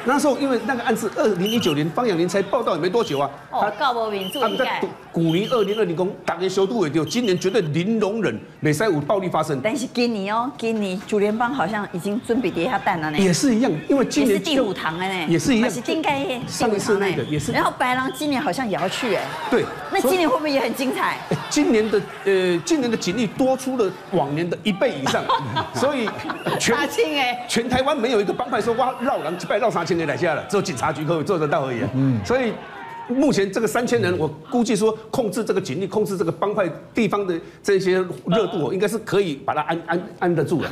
[0.04, 4.88] 那时候因为那个案子，二零一九年方阳林才报道也没多久啊，哦，告博民主应该他们在。
[5.12, 13.18] 古年二零二零公大家修度也就今年绝对零容忍美塞五暴力发生，但是今年哦，今年主联邦好像已经准备跌下蛋了呢。
[13.18, 21.16] 也是一样，因为今年是第五堂了呢，也是一样是应该上一次那个也是然后白狼今年好像也要去哎，对，那今年会不会也很精彩？
[21.30, 25.22] 哎今年的呃今年的警力多出了往年的一倍以上，
[25.72, 26.10] 所以
[26.58, 31.90] 全大庆哎，全台湾没有一个帮派说哇绕人几百绕三千人来下了，只有警察局可以做得到而已、啊。
[31.92, 32.54] 嗯，所以
[33.06, 40.68] 目前这个三千人，我估计说控制这个警力，控制这个帮派地方的这些热度，应该是可以把它安安安得住的。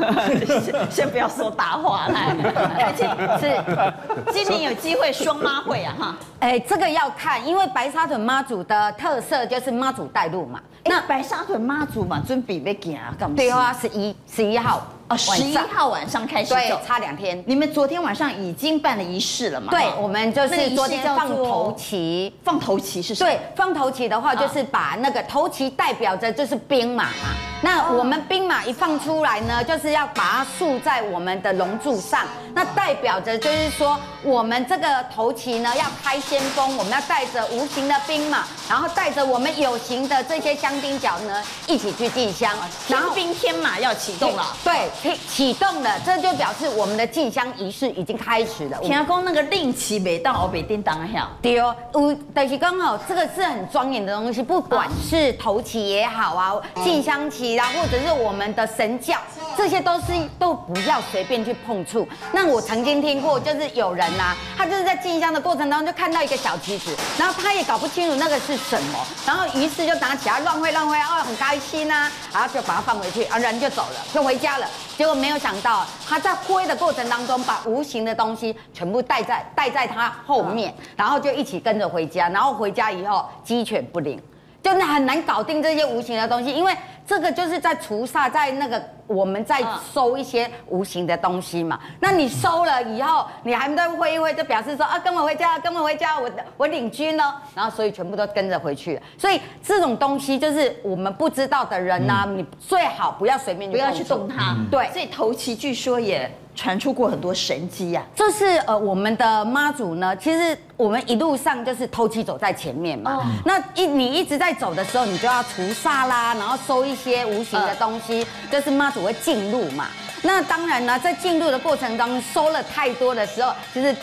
[0.63, 2.35] 先 先不要说大话来，
[2.81, 3.07] 而且
[3.39, 6.17] 是今年有机会双妈会啊哈。
[6.39, 10.59] 哎，这个要看，因为白沙屯妈祖的特色就是妈祖带路嘛。
[10.87, 13.37] 那白沙屯妈祖嘛，准备要行啊，干嘛？
[13.37, 17.43] 对啊，十一十一号哦，十一号晚上开始对走，，差两天。
[17.47, 19.71] 你们昨天晚上已经办了仪式了嘛？
[19.71, 22.33] 对，我们就那个仪式是昨天放头旗。
[22.43, 23.31] 放头旗是什么？
[23.31, 27.35] 对，放头旗的话，就是把那个头旗代表着就是兵马嘛。
[27.63, 32.21] 那我们兵马一放出来呢，就是要把它竖在我们的龙柱上，
[32.55, 42.55] 那代表着就是说，我们这个头旗呢要开先锋，我们要带着无形的兵马然后带着我们有形的这些香丁角呢，一起去进香，
[42.89, 48.79] 然后天兵天马要启动了，对，启启动了，这就表示我们的进香仪式已经开始了。
[48.83, 51.27] 天公那个令旗没到，我没叮当响。
[51.41, 59.17] 对哦，我但是刚好这个是很庄严的东西，不管是头旗也好啊，进香旗啊，或者是我们们的神教，
[59.57, 62.07] 这些都是都不要随便去碰触。
[62.33, 74.67] 那我曾经听过，就是有人呐、啊，他就是在进香的过程当中就看到一个小旗子，然后他也搞不清楚那个是什么，然后于是就拿起来乱挥乱挥，哦，很开心呐、啊，然后就把它放回去，啊，人就走了，就回家了。
[74.99, 84.21] 结果没有想到，他在挥的过程当中，把无形的东西全部带在带在他后面，然后就一起跟着回家，然后回家以后鸡犬不宁。
[84.63, 86.73] 就是很难搞定这些无形的东西，因为
[87.05, 89.61] 这个就是在除煞，在那个我们在
[89.93, 91.79] 收一些无形的东西嘛。
[91.99, 97.35] 那你收了以后，你还没再挥一挥，就表示说啊，跟我回家，跟我回家，我我领军呢。
[97.55, 99.03] 然后所以全部都跟着回去了。
[99.19, 104.57] 所以这种东西就是我们不知道的人呢、啊，你最好不要随便不要去动它。
[104.71, 106.31] 对，所以头七据说也。
[106.55, 113.15] 传出过很多神机呀、啊，就是呃，我们的妈祖呢，其实我们一路上就是偷鸡走在前面嘛。
[113.17, 119.87] 哦、那一你一直在走的时候，你就要除煞啦，然后收一些无形的东西，呃、就是妈祖会进入嘛。
[120.23, 123.97] 那当然呢，在进入的过程当中，收了太多的时候，就是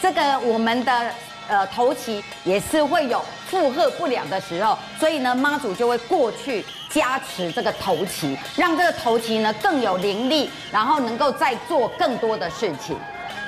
[0.00, 1.10] 这个我们的
[1.48, 6.64] 呃头旗也是会有负荷不了的时候，所以呢，妈祖就会过去。
[6.90, 12.96] 加持这个头旗，让这个头旗呢更有灵力，然后能够再做更多的事情。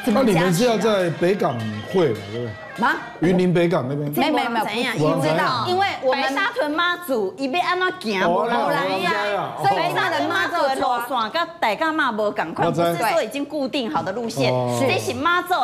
[0.06, 1.56] 那你们是要在北港
[1.92, 2.50] 会了，对不对？
[2.78, 2.94] 吗？
[3.20, 4.10] 云林北港那边？
[4.10, 9.52] 没没没有，不知道，因为我们白沙屯妈祖一边安那行，无来呀。
[9.58, 15.54] 所以白沙屯妈祖的路线跟大甲妈无共款，不是说已经固定好的路线，这是妈祖。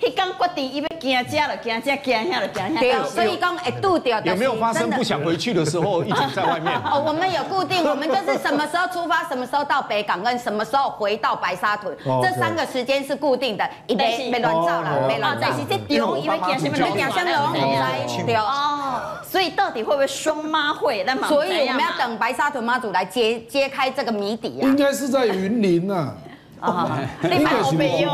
[0.00, 3.04] 他刚决定，伊要惊家了，惊家惊下了，惊下。
[3.04, 4.20] 所以讲会拄到。
[4.20, 6.72] 有没有发生不想回去的时候，一直在外面？
[6.84, 15.48] 哦，我们有固定，我们就是什么时候出发，什么时候到北港，跟什么时候回到白沙屯，这三个时间是固定的，一没没乱造了，没乱造。
[15.48, 16.76] 但是这丢，因为惊什么？
[16.76, 18.24] 惊什么？
[18.26, 19.00] 丢哦。
[19.24, 21.02] 所以到底会不会双妈会？
[21.04, 24.64] 那么，所以我们要等白沙屯妈祖来揭揭开这个谜底啊。
[24.64, 26.14] 应该是在云林啊。
[26.60, 28.10] 啊，你买好没有？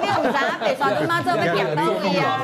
[0.00, 2.40] 没有啥，北沙屯妈祖被点到位啊。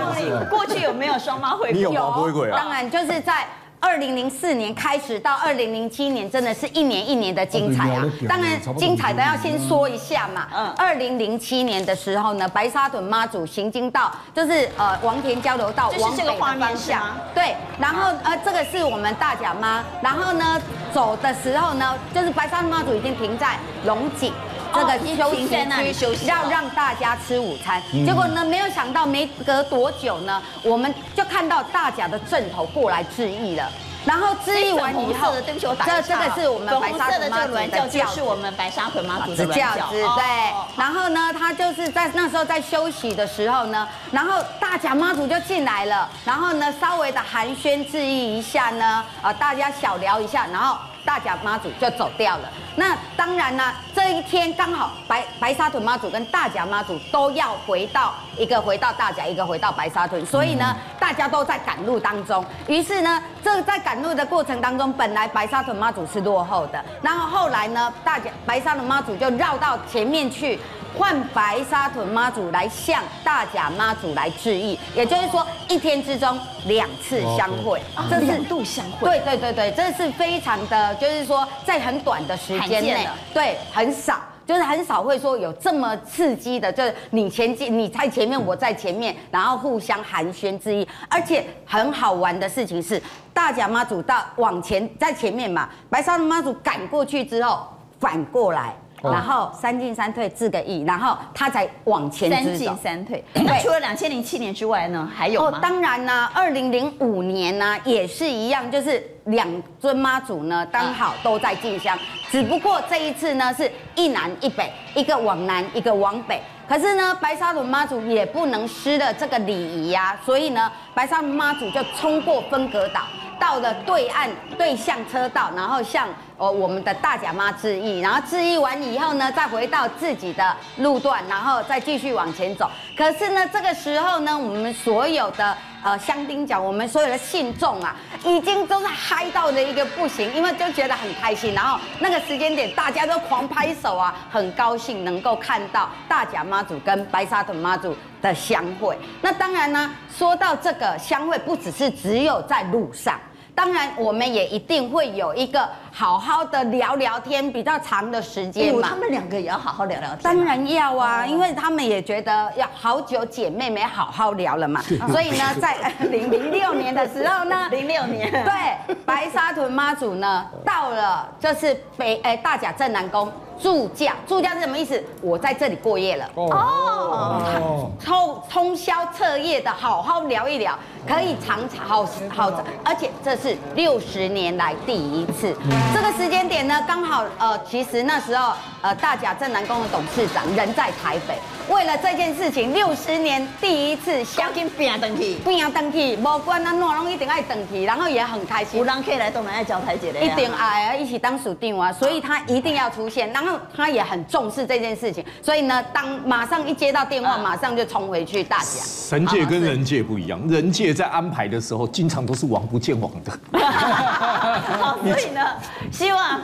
[0.51, 1.73] 过去有没有双妈会？
[1.73, 2.57] 有不会啊？
[2.57, 3.47] 当然就是在
[3.81, 8.05] 二零零四年开始到二零零七年，真的是一年一年的精彩啊。
[8.29, 10.49] 当然精彩的要先说一下嘛。
[10.57, 10.67] 嗯。
[10.77, 17.03] 二零零七年的时候呢，白沙屯妈祖行经到就是呃王田交流道往北的方向。
[17.35, 17.55] 对。
[17.79, 20.61] 然后呃这个是我们大甲妈，然后呢
[20.93, 24.33] 走的时候呢，就是白沙屯妈祖已经停在龙井。
[24.75, 33.71] 这个休息区要让大家吃午餐，结果呢，没有想到没隔多久呢，我们就看到大甲的阵头过来致意了。
[34.05, 39.93] 然后致意完以后，对不起，我打这这个是我们白沙屯妈祖的轿，是我们白沙屯妈祖的教子。
[39.93, 50.77] 对，然后呢，他就是在那时候在休息的时候呢，然后大甲妈祖就进来了，然后呢，稍微的寒暄致意一下呢，啊，大家小聊一下，然后。
[51.05, 52.51] 大甲妈祖就走掉了。
[52.77, 62.45] 那当然呢，这一天刚好白白沙屯妈祖跟大甲妈祖都要回到一个回到大甲，一个回到白沙屯，所以呢，大家都在赶路当中。
[62.67, 70.59] 于是呢，这在赶路的过程当中，本来白沙屯妈祖是落后的，然后后来呢，大甲白沙屯妈祖就绕到前面去。
[70.97, 79.09] 换白沙屯妈祖来向大甲妈祖来致意，也就是说一天之中两次相会，这是两度相会。
[79.09, 93.03] 对对对对，这是非常的，就是说在很短的时间内，对，很少，就是很少会说有这么刺激的，就是你前进，你在前面，我在前面，然后互相寒暄致意，而且很好玩的事情是，
[93.33, 97.67] 大甲妈祖到往前在前面嘛，白沙屯妈祖赶过去之后
[97.99, 98.75] 反过来。
[99.11, 102.37] 然后三进三退致个亿，然后他才往前走。
[102.37, 103.25] 三进三退。
[103.35, 105.57] 那，除了两千零七年之外呢，还有吗？
[105.57, 109.47] 哦，当然呢，二零零五年呢也是一样，就是两
[109.81, 111.99] 尊妈祖呢刚好都在进香，
[112.31, 116.41] 只不过这一次呢是一南一北，一个往南，一个往北。
[116.67, 123.03] 可是呢，白沙屯妈祖也不能失了这个礼仪呀，所以呢，白沙屯妈祖就冲过分隔岛。
[123.37, 132.71] 到了对岸对向车道，然后向哦我们的大甲妈致意，然后致意完以后呢，再回到自己的路段，然后再继续往前走。
[132.97, 137.95] 可是呢，这个时候呢，我们所有的呃香丁角，我们所有的信众啊，
[138.25, 141.55] 已经都是嗨到了一个不行，因为就觉得很开心。
[141.55, 147.95] 然后那个时间点，大家都狂拍手啊，很高兴能够看到大甲妈祖跟白沙屯妈祖。
[148.25, 148.97] 的相会。
[149.21, 153.21] 那当然呢，说到这个相会，不只是只有在路上。
[153.55, 158.89] 当然，我们也一定会有一个好好的聊聊天，比较长的时间嘛。
[158.89, 160.19] 他们两个也要好好聊聊天。
[160.23, 164.83] 当然要啊，因为他们也觉得要好久姐妹没好好聊了嘛。
[165.13, 165.77] 所以呢， 在
[166.11, 173.33] 零零六年的时候呢， 零六年，对，白沙屯妈祖呢到了，就是北哎大甲镇南宫。
[173.63, 175.01] 住驾，住驾是什么意思？
[175.23, 180.77] 我在这里过夜了哦，通通宵彻夜的好好聊一聊，
[181.07, 182.51] 可以常常好好，
[182.85, 185.57] 而且这是六十年来第一次。
[185.93, 191.39] 这个时间点呢，刚好呃，其实那时候呃，大甲镇南宫的董事长人在台北。
[191.67, 198.79] 为了这件事情，六十年第一次相亲变登记，变登记，不管啊，哪拢一定爱登记，然后也很开心。
[198.79, 203.33] 有人可以来东南亚交台姐的，一定爱啊，一起当属定啊，所以他一定要出现。
[203.33, 208.65] 然后他也很重视这件事情，所以呢，当马上一接到电话，马上就冲回去大甲。
[208.65, 213.33] 神界跟人界不一样，人界在安排的时候，经常都是王不见王的。
[213.59, 215.41] 好， 所以呢，
[215.91, 216.41] 希望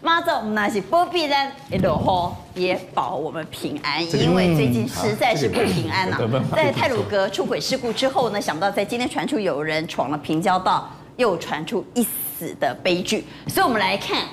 [0.00, 4.54] 妈祖那是不必然一路也保我们平安，因为。
[4.54, 13.24] 最近实在是不平安呐、啊，在泰鲁阁出轨事故之后呢，想不到在今天传出有人闯了平交道，又传出一死的悲剧。
[13.46, 14.24] 所以，我们来看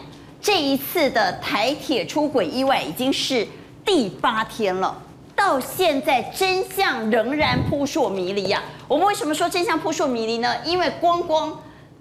[0.42, 3.48] 这一次的台铁出轨意外已经是
[3.84, 4.96] 第八天了，
[5.36, 8.64] 到现在真相仍然扑朔迷离呀。
[8.88, 10.56] 我们为什么说真相扑朔迷离呢？
[10.64, 11.56] 因为光光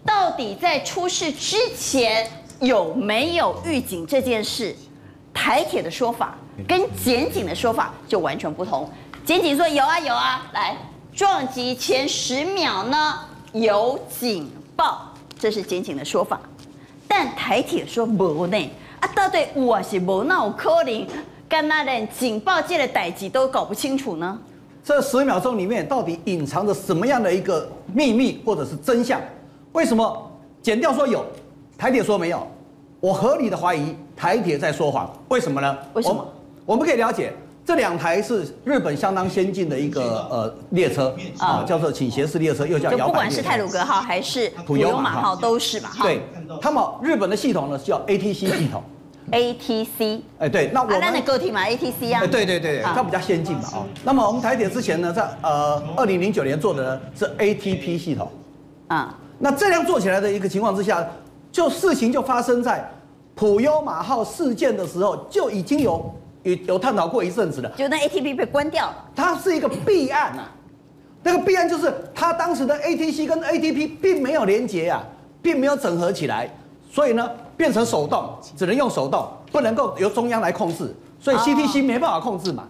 [0.04, 4.74] 到底在出事之前有没有预警这件事，
[5.32, 6.36] 台铁的说法。
[6.68, 8.88] 跟检警的说法就完全不同。
[9.24, 10.76] 检警说有啊有啊，来
[11.12, 13.18] 撞击前十秒呢
[13.52, 16.40] 有警报，这是检警的说法。
[17.08, 21.04] 但台铁说无呢，啊到底我是无那有可能，
[21.48, 24.38] 干那连警报这个代志都搞不清楚呢？
[24.84, 29.20] 这十秒钟里面到底隐藏着什么样的一个秘密或者是真相？
[29.74, 30.30] 为什么
[30.62, 31.24] 减掉说有，
[31.76, 32.46] 台铁说没有？
[33.00, 35.12] 我合理的怀疑台铁在说谎。
[35.28, 35.76] 为什么呢？
[35.92, 36.26] 为什么？
[36.64, 37.32] 我们可以了解，
[37.66, 45.90] 这两台是日本相当先进的一个呃列车啊，叫做倾斜式列车，又叫不管是泰鲁格号还是普悠马号都是嘛？
[46.00, 46.22] 对，
[46.62, 48.82] 他们日本的系统呢叫 ATC 系统。
[49.32, 50.20] ATC。
[50.38, 51.00] 哎，对，那我们。
[51.00, 52.20] 那的个体嘛，ATC 啊。
[52.22, 53.84] 哎，对对对对，它比较先进嘛啊。
[54.04, 58.30] 那么我们台铁之前呢，在呃二零零九年做的呢是 ATP 系统。
[58.88, 59.18] 啊。
[59.44, 61.06] 那这样做起来的一个情况之下，
[61.52, 62.82] 就事情就发生在
[63.34, 66.14] 普悠马号事件的时候就已经有。
[66.44, 70.52] 有有探讨过一阵子了，就那 ATP 被关掉了，它是一个弊案啊。
[71.22, 75.02] 那个弊案就是它当时的 ATC 跟 ATP 并没有连接啊，
[75.40, 76.50] 并没有整合起来，
[76.90, 82.64] 所以呢变成手动，只能用手动，不能够由中央来控制，所以 CTC 没办法控制嘛。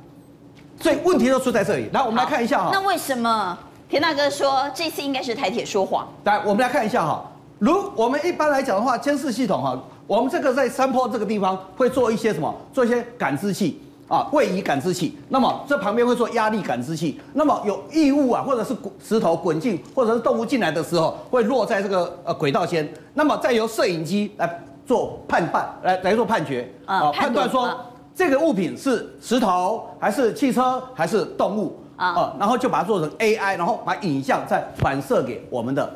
[0.81, 1.91] 所以问题都出在这里。
[1.93, 2.71] 来，我们来看一下哈。
[2.73, 6.09] 那为什么田大哥说这次应该是台铁说谎？
[6.25, 7.23] 来，我们来看一下哈。
[7.59, 9.79] 如我们一般来讲的话，监视系统哈。
[10.07, 12.55] 我们这个在山坡这个地方会做一些什么？
[12.73, 15.17] 做一些感知器啊，位移感知器。
[15.29, 17.19] 那么这旁边会做压力感知器。
[17.33, 22.87] 那么有异物啊，或者是石头滚进，或者是动物进来的时候，会落在这个呃轨道间。
[23.15, 27.75] 那么再由摄影机来做判断，来来做判决啊，判断说
[28.15, 35.95] 这个物品是石头还是汽车还是动物啊，然后就把它做成 AI，然后把影像再反射给我们的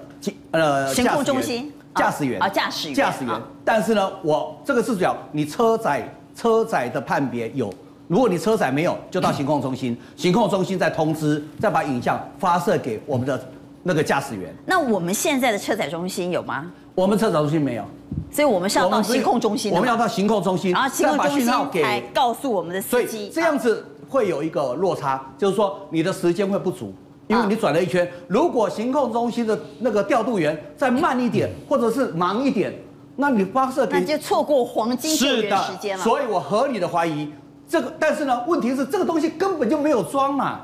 [0.52, 1.72] 呃行控中心。
[1.94, 3.34] 驾驶员啊，驾驶员，驾驶员。
[3.64, 7.72] 但是呢，我这个是讲你车载车载的判别有，
[8.06, 13.40] 如果你车载没有，就到行控中心，行控中心再通知，再把影像发射给我们的
[13.82, 14.54] 那个驾驶员。
[14.64, 16.66] 那我们现在的车载中心有吗？
[16.94, 17.84] 我们车载中心没有，
[18.30, 19.72] 所以我们是要到行控中心。
[19.72, 23.28] 我们要到行控中心，然后行控中心给告诉我们的司机。
[23.34, 26.92] 这样子会有一个落差，就是说你的时间会不足。
[27.28, 32.72] 因为你转了一圈，如果行控中心的那个调度员再慢一点，或者是忙一点，
[33.16, 36.02] 那你发射给那就错过黄金救援时间了。
[36.02, 37.30] 所以我合理的怀疑
[37.68, 40.60] 这个，但是呢，问题是这个东西根本就没有装嘛，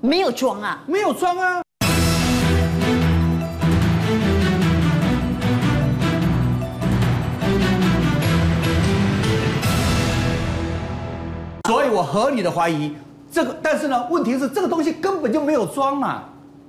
[0.00, 1.65] 没有装啊，没有装啊。
[11.66, 12.94] 所以我合理的怀疑。
[13.30, 16.22] 这个，但是呢，问题是这个东西根本就没有装嘛，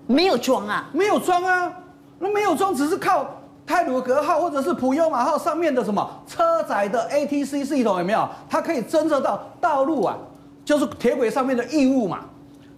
[0.08, 1.72] 没有装啊，没有装啊，
[2.20, 3.26] 那没有装，只是靠
[3.66, 8.28] 泰鲁格号或者是普悠玛号上面的什么车载的 ATC 系统有没有？
[8.50, 10.18] 它可以侦测到道路啊，
[10.66, 12.22] 就是铁轨上面的异物嘛。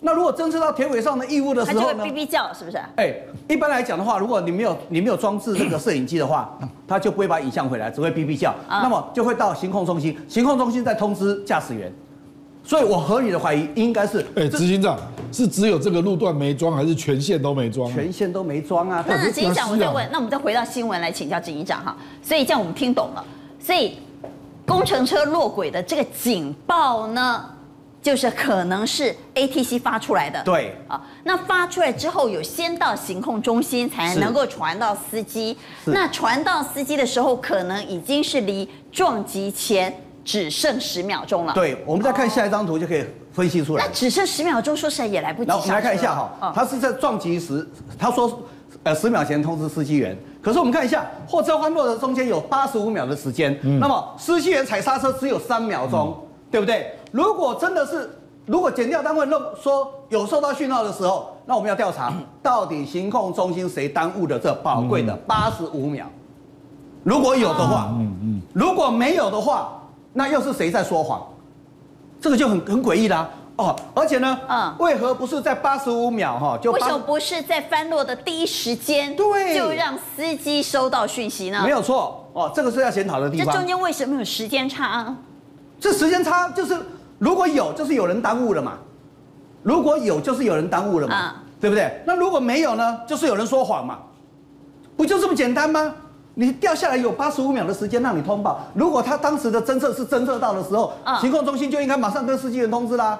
[0.02, 2.78] 那如果侦测到铁轨上的异物的时候呢，它就会哔哔叫，是不是？
[2.98, 3.16] 哎，
[3.48, 8.54] 一般来讲的话，如果你没有你没有装置这个摄影机的话，它就不会把影像回来，只会哔哔叫。
[8.68, 11.92] 那么就会到行控中心，行控中心再通知驾驶员。
[12.70, 14.96] 所以，我合理的怀疑应该是，哎，执行长，
[15.32, 17.92] 是只有这个路段没装，还是全线都没装？
[17.92, 19.04] 全线都没装啊。
[19.08, 21.98] 那那执行长，我再问，那我们再回到新闻来请教执行长哈。
[22.22, 23.26] 所以这样我们听懂了，
[23.60, 23.98] 所以
[24.68, 27.44] 工程车落轨的这个警报呢，
[28.04, 30.40] 就是可能是 ATC 发出来的。
[30.44, 39.92] 对啊，那发出来之后有先到行控中心才能够传到司机，那传到司机的时候，可能已经是离撞击前
[40.30, 41.54] 只剩十秒钟了。
[41.54, 43.04] 对，我们再看下一张图就可以
[43.34, 43.84] 分析出来。
[43.84, 45.48] 那只剩十秒钟，说实在也来不及。
[45.48, 47.68] 然后我们来看一下哈，他是在撞击时，
[47.98, 48.40] 他说
[48.84, 56.16] 呃十秒前通知司机员，可是我们看一下货车翻落的中间有八十五秒的时间，那么司机员踩刹车只有三秒钟，
[56.52, 56.92] 对不对？
[57.12, 58.08] 如果真的是，
[58.46, 62.14] 如果检调单位漏说有收到讯号的时候，那我们要调查
[62.44, 66.06] 到底行控中心谁耽误的这宝贵的八十五秒。
[67.04, 69.79] 如果有的话，嗯嗯，如果没有的话，
[70.20, 71.26] 那又是谁在说谎？
[72.20, 73.30] 这个就很很诡异啦。
[73.56, 76.58] 哦，而且呢，嗯，为何不是在八十五秒哈？
[76.62, 79.16] 就为什么不是在翻落的第一时间？
[79.16, 81.62] 对，就让司机收到讯息呢？
[81.64, 83.46] 没有错哦，这个是要检讨的地方。
[83.46, 85.16] 这中间为什么有时间差？
[85.80, 86.78] 这时间差就是。
[87.18, 88.74] 如果有，就是有人耽误了嘛；
[89.64, 92.02] 如果有，就是有人耽误了嘛，啊、对不对？
[92.06, 93.00] 那如果没有呢？
[93.08, 94.00] 就是有人说谎嘛，
[94.96, 95.94] 不就这么简单吗？
[96.40, 103.20] 你掉下来有八十五秒的时间让你通报，如果他当时的侦测是侦测到的时候，啊、行控中心就应该马上跟司机员通知啦。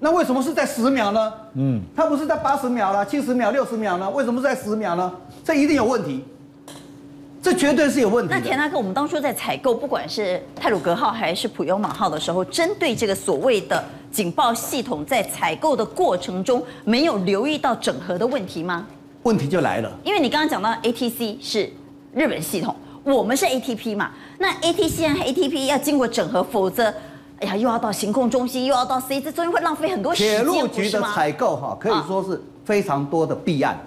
[0.00, 1.30] 那为什么是在十秒呢？
[1.52, 4.08] 嗯，他不是在八十秒啦、七十秒、六十秒呢？
[4.08, 5.12] 为什么是在十秒呢？
[5.44, 6.24] 这一定有问题。
[7.42, 8.32] 这绝对是有问题。
[8.32, 18.86] 那田大哥，我们当初在采购，不管是泰鲁格号还是普悠玛号的时候，针对这个所谓的警报系统，在采购的过程中，没有留意到整合的问题吗？
[19.24, 21.70] 问题就来了，因为你刚刚讲到 ATC 是
[22.16, 26.86] 日本系统，我们是 ATP 嘛，那 ATC 和 ATP 要经过整合，否则，
[27.40, 30.36] 哎呀，又要到行控中心，又要到 C，这中间会浪费很多时间。
[30.36, 33.78] 铁路局的采购哈，可以说是非常多的弊案，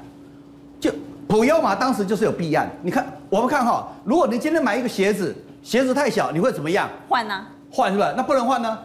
[0.79, 0.91] 就。
[1.27, 6.87] 普悠玛当时就是有弊案，你看，我们看哈，如果你今天买一个鞋子，鞋子太小，你会怎么样？
[7.07, 7.45] 换呢？
[7.71, 8.13] 换是吧？
[8.15, 8.77] 那不能换呢？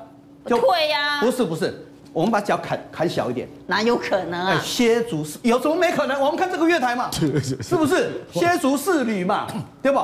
[0.46, 1.20] 就退呀？
[1.20, 3.46] 不是不是，我们把脚砍砍小一点。
[3.66, 4.58] 哪有可能啊？
[4.64, 6.18] 蝎足是有什么没可能？
[6.18, 9.46] 我们看这个月台嘛， 是不是蝎足适履嘛？
[9.82, 10.00] 对不？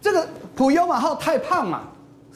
[0.00, 1.80] 这个普悠玛号太胖嘛。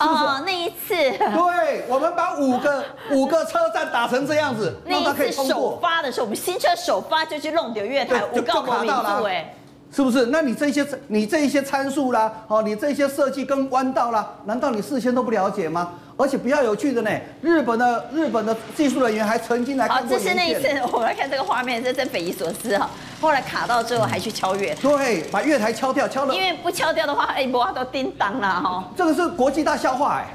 [0.00, 9.52] 是是哦，那一次，对，我们把五个 五个车站打成这样子，那一次首发的时候，我们新车首发就去弄掉月台，就卡到了，哎，
[9.90, 10.26] 是不是？
[10.26, 15.90] 那你这些你这一些参数啦，哦，你这些设计跟弯道啦，难道你事先都不了解吗？
[16.18, 17.10] 而且比较有趣的呢，
[17.40, 20.04] 日本的日本的技术人员还曾经来看过。
[20.04, 22.90] 好，这是那一次， 我们来看这个画面，这真匪夷所思哈。
[23.20, 26.34] 后来卡到最后还去敲月台，对，把月台敲掉，敲了。
[26.34, 28.90] 因为不敲掉的话，哎，不都叮当了哈。
[28.96, 30.26] 这个是国际大笑话哎，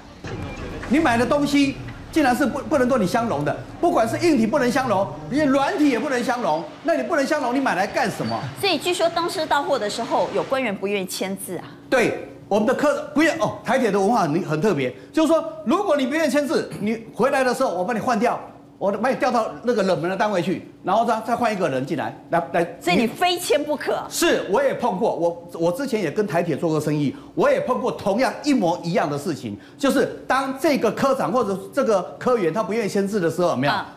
[0.88, 1.75] 你买的东西
[2.13, 8.39] 竟然是不不能跟你相容的，不管是硬体不能相容，连软体也不能相容，那你不能相容，你买来干什么？
[8.61, 11.65] 所以据说当时到货的时候，有官员不愿意签字啊。
[11.89, 12.29] 对。
[12.47, 18.39] 我们的客不愿哦，台铁的文化很很特别，就是说，如果你不愿意签字，你回来的时候我帮你换掉，
[18.77, 24.03] 我把你调到那个冷门的单位去，然后再再换一个人进来，来来，所以你非签不可。
[24.09, 33.73] 是，我也碰过，我我之前也跟台铁做过生意，我也碰过同样一模一样的事情，就是当这个科长或者这个科员他不愿意签字的时候，有没有？
[33.73, 33.87] 啊、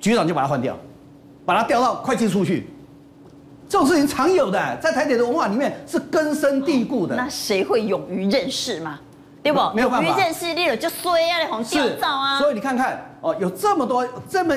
[0.00, 0.76] 局长就把他换掉，
[1.46, 2.68] 把他调到会计处去。
[3.68, 7.14] 这种事情常有的，在台铁的文化里面是根深蒂固的。
[7.14, 8.98] 那谁会勇于认识嘛？
[9.42, 9.60] 对不？
[9.74, 10.06] 没有办法。
[10.06, 12.38] 勇于认识，你就衰啊，红吊照啊。
[12.38, 14.56] 所以你看看哦，有这么多这么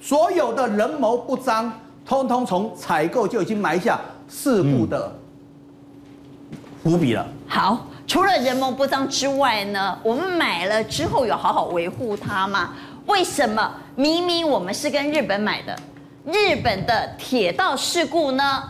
[0.00, 1.70] 所有的人谋不臧，
[2.06, 5.12] 通通从采购就已经埋下事故的
[6.82, 7.26] 伏笔了。
[7.46, 12.70] 好，除了人谋不臧之外呢，我们买了之后有好好维护它吗？
[13.06, 15.76] 为什么明明我们是跟日本买的？
[16.26, 18.60] 日本的铁道事故呢，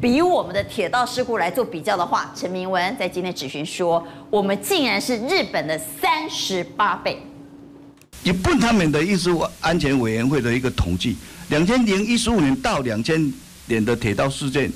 [0.00, 7.20] 比我们的铁道事故来做比较的话，陈明文在今天质询说，我们竟然是日本的三十八倍。
[8.24, 11.18] 日本他们的运输安全委员会的一个统计，
[11.50, 13.30] 两千零一十五年到两千
[13.66, 14.72] 年的铁道事件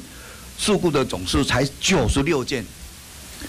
[0.59, 2.62] 事故的总数才九十六件，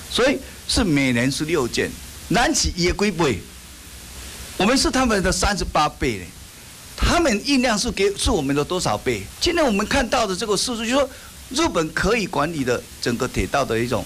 [0.09, 1.89] 所以是每年是六件，
[2.29, 3.39] 南起也归倍，
[4.55, 6.21] 我们是他们的三十八倍
[7.01, 9.23] 他们运量是给是我们的多少倍？
[9.39, 11.09] 今天我们看到的这个数字，就是说
[11.49, 14.05] 日本可以管理的整个铁道的一种，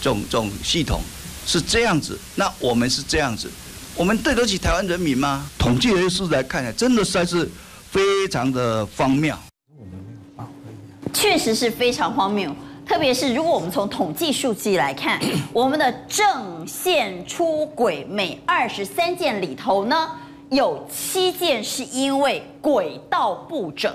[0.00, 1.00] 这种种系统
[1.46, 3.50] 是这样子，那我们是这样子，
[3.96, 5.48] 我们对得起台湾人民吗？
[5.58, 7.50] 统计的数字来看，真的实在是
[7.90, 9.34] 非常的荒谬。
[11.12, 12.54] 确实是非常荒谬，
[12.86, 15.18] 特别是如果我们从统计数据来看，
[15.52, 20.10] 我们的正线出轨每二十三件里头呢，
[20.50, 23.92] 有七件是因为轨道不整。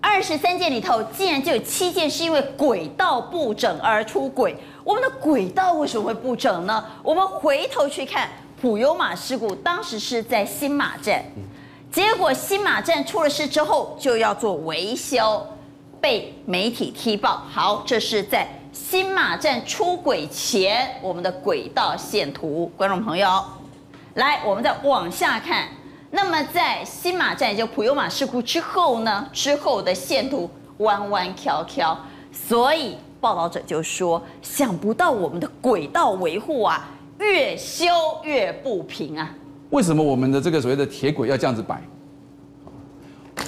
[0.00, 4.56] 二十三件里头，竟然就有七件是因为轨道不整而出轨。
[4.82, 6.84] 我们的轨道为什么会不整呢？
[7.04, 8.28] 我们回头去看
[8.60, 11.24] 普悠玛事故，当时是在新马站，
[11.92, 15.46] 结果新马站出了事之后就要做维修，
[16.00, 17.40] 被媒体踢爆。
[17.48, 23.28] 好，这是在新马站出轨前我们的轨道线图，观众朋友，
[24.14, 25.68] 来，我们再往下看。
[26.10, 31.96] 那么在新马站就普悠马事故之后呢，之后的线图弯弯翘翘，
[32.30, 37.86] 所以报道者就说，想不到我们的轨道维护啊，越修
[38.22, 39.30] 越不平啊。
[39.70, 41.80] 为什么我们的这个所谓的铁轨要这样子摆？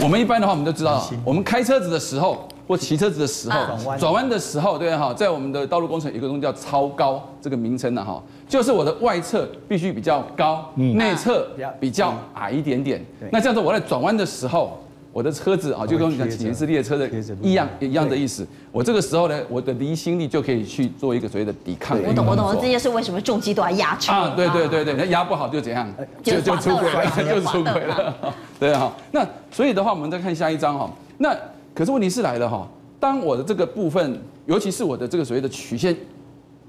[0.01, 8.23] 我们一般的话，我们都知道，我们开车子的时候或骑车子的时候，转弯的时候，对哈，在我们的道路工程有一个东西叫超高这个名称的哈。
[8.49, 11.49] 就是我的外侧必须比较高，内侧
[11.81, 13.05] 比较矮一点点。
[13.31, 14.79] 那这样子我在转弯的时候，
[15.13, 17.09] 我的车子啊，就跟讲前是列车的
[17.41, 18.47] 一样一样的意思。
[18.71, 21.99] 我这个时候呢，我的离心力就可以去做一个所谓的抵抗。
[22.03, 24.35] 我懂我懂，这就是为什么重机都要压车啊。
[24.37, 25.93] 对对对对，那压不好就怎样，
[26.23, 28.15] 就就出轨了，就出轨了。
[28.61, 30.91] 对哈，那所以的话，我们再看下一张哈。
[31.17, 31.35] 那
[31.75, 32.69] 可是问题是来了哈，
[33.01, 35.97] 当我的这个部分，尤其是我的这个所谓的曲线。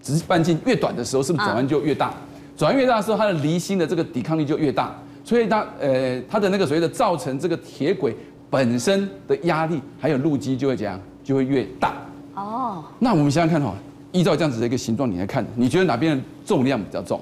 [0.01, 2.13] 直半径越短的时候，是不是转弯就越大？
[2.55, 8.15] 转弯越大的时候，它的离心的这个抵抗力就越大，所以它呃它的那个所谓的造成这个铁轨
[8.47, 11.95] 本身的压力，还有路基就会怎样，就会越大。
[12.35, 13.73] 哦，那我们想想看哈，
[14.11, 17.19] 依照这样子的一个形状，你来看，你觉得哪边的重量比较重？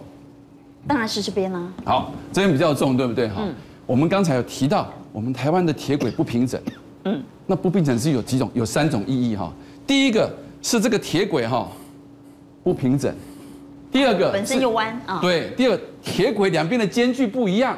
[0.85, 1.71] 当然是这边啦。
[1.85, 3.29] 好，这边比较重，对不对？
[3.29, 3.47] 哈，
[3.85, 6.61] 我们刚才有提到，我们台湾的铁轨不平整。
[7.05, 8.49] 嗯，那不平整是有几种？
[8.53, 9.51] 有三种意义哈。
[9.85, 10.31] 第一个
[10.61, 11.67] 是这个铁轨哈。
[12.63, 13.13] 不平整，
[13.91, 17.77] 第二个本身就弯啊，对，第二个铁轨两边的间距不一样，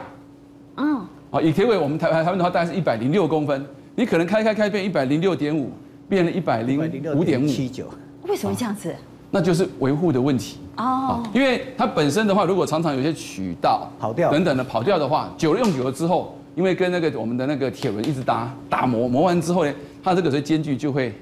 [0.78, 0.98] 嗯，
[1.32, 3.66] 啊，以铁轨我们台湾台湾的话大概是一百零六公分，
[3.96, 5.72] 你可能开开开变一百零六点五，
[6.08, 6.80] 变了一百零
[7.16, 7.48] 五点五。
[7.48, 7.88] 七九，
[8.28, 8.94] 为什么这样子？
[9.32, 10.60] 那就是维护的问题。
[10.78, 14.30] 哦，因为它本身的话，如果常常有些渠道跑掉。
[14.30, 21.14] 等等的跑掉的话，久了用久了之后，因为跟那个我们的那个铁轮一直打打磨磨完之后呢，它这个所以间距就会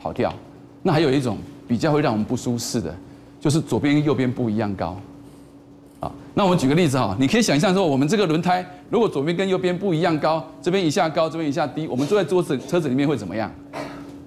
[0.00, 0.32] 跑掉。
[0.82, 2.94] 那还有一种比较会让我们不舒适的。
[3.40, 4.94] 就是左边跟右边不一样高，
[5.98, 13.50] 啊，那我们举个例子哈，你可以想象说，我们这个轮胎如果左边跟右边不一样高，这边一下高，这边一下低，我们坐在桌子车子里面会怎么样？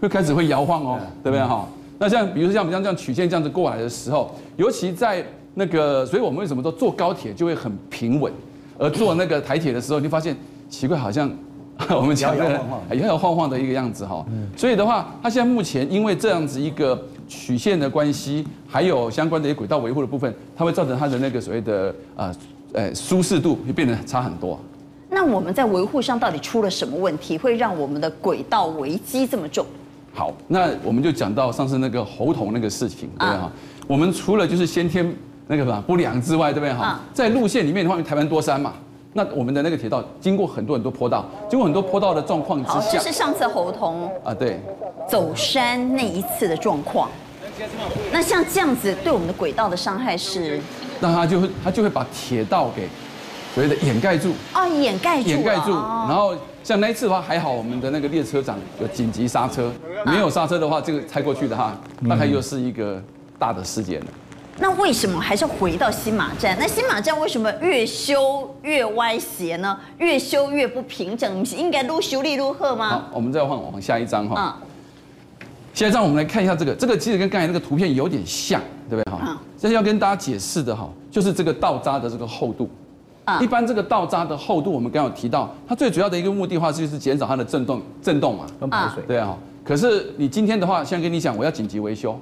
[0.01, 1.69] 会开始会摇晃哦，对不对哈？
[1.99, 8.33] 那像比如说像我们像这样曲线这样子过来的时候，尤其在那个，所以我们为什么说坐高铁就会很平稳，
[8.79, 10.35] 而坐那个台铁的时候，你发现
[10.73, 11.31] 奇怪，好像
[11.95, 12.59] 我们讲的
[12.91, 14.25] 摇摇晃晃的一个样子哈。
[14.57, 16.99] 所以的话，它现在目前因为这样子一个。
[17.25, 22.35] 曲线的关系，还有相关的一些轨道维护的部分，它会造成它的那个所谓的呃
[22.73, 24.59] 呃舒适度会变得差很多。
[25.09, 29.65] 那我们在维护上到底出了什么问题，会让我们的轨道危机这么重？
[30.13, 33.51] 好，那我们就讲到上次那个喉头那个事情，对不对哈？
[33.87, 35.11] 我们除了就是先天
[35.47, 36.99] 那个什么不良之外，对不对哈？
[37.13, 38.73] 在路线里面的话，台湾多山嘛。
[39.13, 44.59] 那我们的那个铁道经过很多很多坡道，经过很多坡道的状况之下，这是上次侯同啊，对，
[45.07, 47.09] 走山那一次的状况。
[48.11, 50.59] 那像这样子对我们的轨道的伤害是？
[50.99, 52.87] 那他就会他就会把铁道给
[53.53, 55.71] 所谓的掩盖住啊，掩盖住，掩盖住。
[55.71, 56.33] 然后
[56.63, 59.71] 像那一次的话还好，我们的那个列车长有紧急刹车，
[60.05, 61.77] 没有刹车的话，这个开过去的话，
[62.09, 62.99] 大概又是一个
[63.37, 64.07] 大的事件了。
[64.59, 66.55] 那为什么还是要回到新马站？
[66.59, 69.77] 那新马站为什么越修越歪斜呢？
[69.97, 72.89] 越修越不平整，你是应该如修理如何吗？
[72.89, 74.59] 好，我们再换往下一张哈。
[74.61, 74.67] 嗯。
[75.73, 79.19] 下一张我们来看一下这个，这个其实跟刚才那个图片有点像，对不对哈？
[79.25, 79.37] 嗯。
[79.57, 82.69] 这是要跟大家解释的哈，就是这个道渣的这个厚度。
[83.25, 83.39] 啊。
[83.41, 89.03] 一般这个道渣的厚度，我们刚刚有提到，它最主要的一个目的话就是减少它的震动，震动嘛，跟排水。
[89.07, 89.35] 对啊。
[89.65, 92.15] 可是你今天的话，现在跟你讲，我要紧急维修。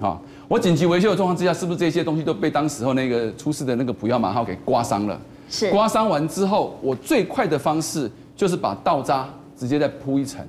[0.00, 0.20] 好，
[0.52, 5.18] 我紧急维修的状况之下，是不是这些东西都被当时候那个出事的那个普药马号给刮伤了？
[5.48, 5.70] 是。
[5.70, 9.26] 刮伤完之后，我最快的方式就是把道渣
[9.56, 10.46] 直接再铺一层。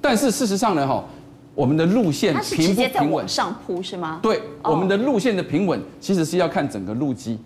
[0.00, 1.04] 但是事实上呢，哈，
[1.54, 3.28] 我们的路线平不平稳？
[3.28, 4.18] 上铺是吗？
[4.20, 7.38] 对，我们的路线的平稳其实是要看整个路基。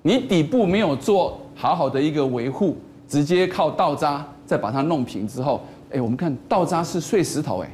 [0.00, 5.60] 你底部没有做好好的一个维护，直接靠道渣再把它弄平之后，
[5.90, 7.68] 哎，我们看道渣是碎石头，哎。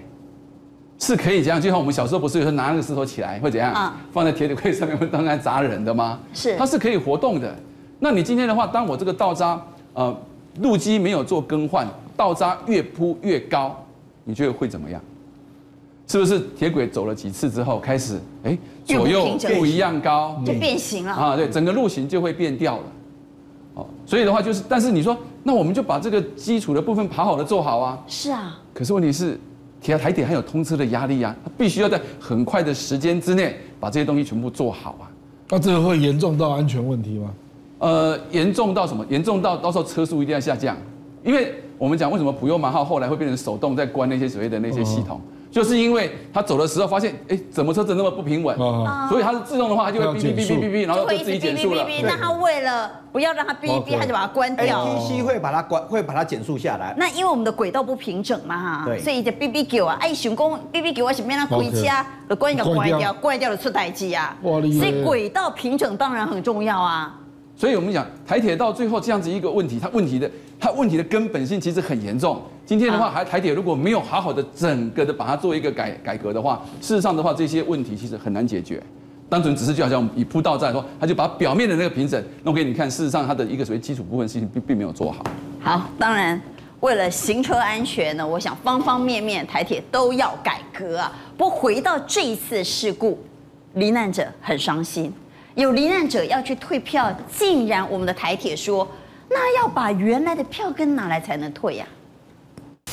[0.99, 3.73] 是可以这样，就像我们小时候不是有时候拿那个石头起来会怎样？
[3.73, 6.19] 啊放在铁轨上面会当然砸人的吗？
[6.35, 7.55] 是，它是可以活动的。
[8.01, 9.61] 那你今天的话，当我这个道渣
[9.95, 10.17] 呃
[10.61, 11.87] 路基没有做更换，
[12.17, 13.77] 道渣越铺越高，
[14.25, 15.01] 你觉得会怎么样？
[16.07, 21.37] 是不是铁轨走了几次之后开始哎左右不一样高，就变形了啊？
[21.37, 22.83] 对，整个路型就会变掉了。
[23.75, 27.99] 哦，所以的话就是，但是你说，那我们就把这个基础的部分爬好了做好啊。
[28.07, 28.59] 是啊。
[28.73, 29.39] 可是问题是，
[29.81, 35.11] 铁台铁还有通车的压力啊，它必须要在很快的时间之内把这些东西全部做好啊。
[35.49, 37.31] 那这个会严重到安全问题吗？
[37.79, 39.07] 呃，严重到什么？
[39.09, 40.77] 严重到到时候车速一定要下降，
[41.25, 45.21] 因为我们讲为什么普悠玛号后来会变成手动在关那些所谓的那些系统。
[45.51, 48.57] 就是因为他走的时候发现，哎，怎么车子那么不平稳？
[49.09, 51.87] 所以它是自动的话，它就会哔哔哔哔哔哔，然后就自己减速了。
[52.03, 54.85] 那它为了不要让它哔哔哔，他就把它关掉。
[54.85, 56.95] ATC 会把它关，会把它减速下来。
[56.99, 64.37] 那因为我们的轨道不平整嘛，哈，所以就哔哔叫啊，哎，想讲哔哔叫我是变它回家，就关一个关掉，关掉了出代机啊。
[64.43, 67.15] 所以轨道平整当然很重要啊。
[67.57, 70.31] 所以我们讲台铁到最后这样子一个问题，它问题的
[70.61, 72.43] 它问题的根本性其实很严重。
[72.67, 78.83] 今天的话，还台铁如果没有好好的整个的把它做一个改改革的话，事实上的话，这些问题其实很难解决。
[79.31, 85.23] 单纯只是就好像以铺道在说，他就把表面的那个平整弄给你看，事实上它的一个所谓基础部分事情并并没有做好。
[85.61, 86.41] 好，当然
[86.81, 91.13] 为了行车安全呢，我想方方面面台铁都要改革啊。
[91.37, 93.19] 不过回到这一次事故，
[93.75, 95.13] 罹难者很伤心。
[95.55, 98.87] 有罹难者要去退票，竟然我们的台铁说，
[99.29, 101.87] 那要把原来的票根拿来才能退呀？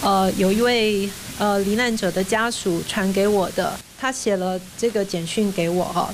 [0.01, 1.09] 呃，有一位
[1.39, 6.13] 呃罹难者的家属传给我的，他写了这个简讯给我哈。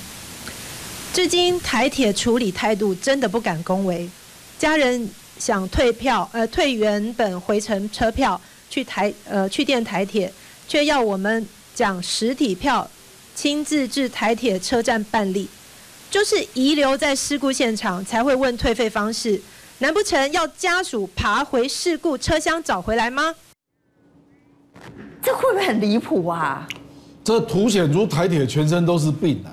[1.12, 4.10] 至今台铁处理态度真的不敢恭维，
[4.58, 10.32] 家人想退票，呃退原本回程车票去台呃去电台铁，
[10.68, 11.46] 却要我们
[11.76, 12.90] 讲实体票，
[13.36, 15.50] 亲自至台铁车站办理。
[16.10, 19.42] 就是遗留在事故现场才会问退费方式，
[19.82, 23.34] 难不成要家属爬回事故车厢找回来吗？
[25.24, 26.68] 这会不会很离谱啊？
[27.24, 29.50] 这凸显出台铁全身都是病啊！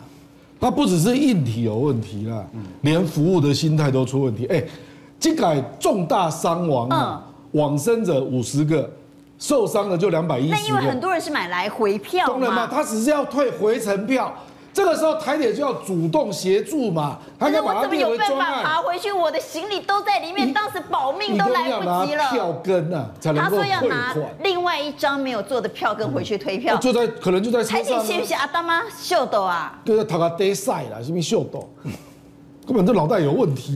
[0.60, 2.44] 它不只是硬体有问题啦，
[2.82, 4.44] 连服务的心态都出问题。
[4.48, 4.62] 哎，
[5.18, 8.90] 这改重大伤亡啊，往生者五十个，
[9.38, 10.50] 受伤的就两百一十。
[10.50, 14.34] 那因为很多人是买来回票嘛，当然嘛，他只是要退回程票。
[14.78, 18.30] 这个时候台铁就要主动协助嘛，他就把它列为专案。
[18.30, 19.10] 我怎么有办法爬回去？
[19.10, 22.30] 我的行李都在里面，当时保命都来不及了。
[22.30, 23.80] 票根啊，才能够退款。
[23.80, 24.14] 他说要拿
[24.44, 26.76] 另外一张没有做的票根回去退票。
[26.76, 27.64] 就在可能就在。
[27.64, 29.80] 台铁是不是阿大妈秀逗啊？
[29.84, 31.68] 对在他个呆晒了，是不是秀逗？
[32.64, 33.74] 根本这脑袋有问题。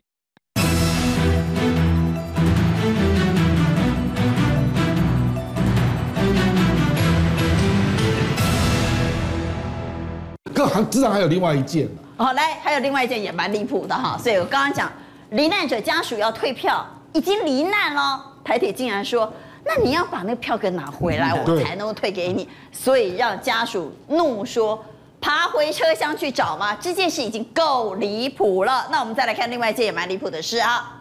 [10.72, 14.16] 还至少还有另外一件好，来，还有另外一件也蛮离谱的哈。
[14.16, 14.90] 所以我刚刚讲，
[15.30, 19.32] 罹难者家属要退票，已经罹难了，台铁竟然说，
[19.64, 22.48] 那你要把那个票根拿回来，我才能够退给你。
[22.70, 24.84] 所以让家属怒说，
[25.20, 26.76] 爬回车厢去找吗？
[26.80, 28.86] 这件事已经够离谱了。
[28.90, 31.00] 那我们再来看另外一件也蛮离谱的事啊，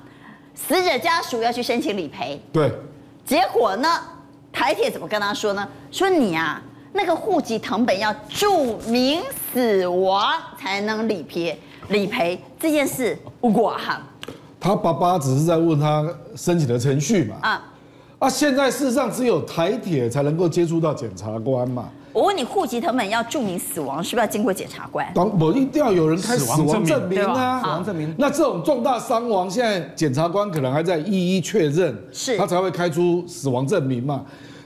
[0.56, 2.72] 死者家属要去申请理赔，对，
[3.26, 4.00] 结果呢，
[4.52, 5.68] 台铁怎么跟他说呢？
[5.92, 6.60] 说你啊。
[6.94, 9.22] 那个户籍成本要注明
[9.54, 11.58] 死亡才能理赔，
[11.90, 14.02] 理赔这件事不过哈。
[14.60, 17.36] 他爸爸只是在问他申请的程序嘛。
[17.42, 17.64] 啊，
[18.20, 21.90] 啊，现在事实上只有台铁才能够接触到检察官嘛。
[22.14, 25.10] 我问你，户籍成本要注明死亡，是不是要经过检察官？
[25.16, 27.62] 当我一定要有人开死亡证明啊。
[27.62, 28.14] 死亡证明。
[28.18, 34.26] 那这种重大伤亡，现在检察官可能还在一一确认，是，他才会开出死亡证明嘛。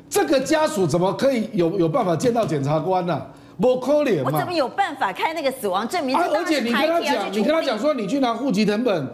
[0.09, 3.27] 这个家属怎么可以有有办法见到检察官呢、啊？
[3.57, 4.29] 不可怜嘛！
[4.33, 6.13] 我怎么有办法开那个死亡证明？
[6.13, 9.07] 而且你跟他讲，你跟他讲说，你去拿户籍成本，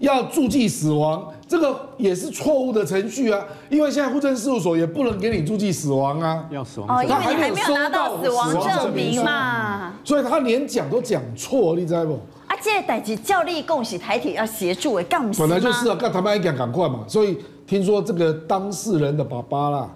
[0.00, 3.42] 要注记死亡，这个也是错误的程序啊！
[3.70, 12.20] 因为现在户政事务所也不能给你注记死亡啊，要死亡哦，因为你还没有拿到死亡证明嘛，所以他连讲都讲错，你知道不？
[12.48, 19.88] 啊，这个代志教力共喜台铁要协助哎，干本来就是啊，跟他们一讲赶快嘛，所以听说这个当事人的爸爸啦。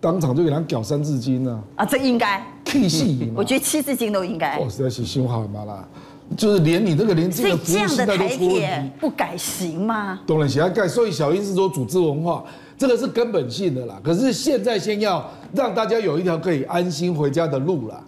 [0.00, 1.84] 当场就给他搞三字经呢啊！
[1.84, 3.04] 这应该气死！
[3.34, 4.56] 我觉得七字经都应该。
[4.56, 5.88] 哦，实在是心好嘛啦，
[6.36, 10.20] 就是连你这个连这个服务时代都出问题，不改行吗？
[10.26, 10.86] 当然，现在改。
[10.86, 12.44] 所以小英是说组织文化，
[12.76, 14.00] 这个是根本性的啦。
[14.02, 18.00] 可是现在先要让大家有一条可以安心回家的路啦。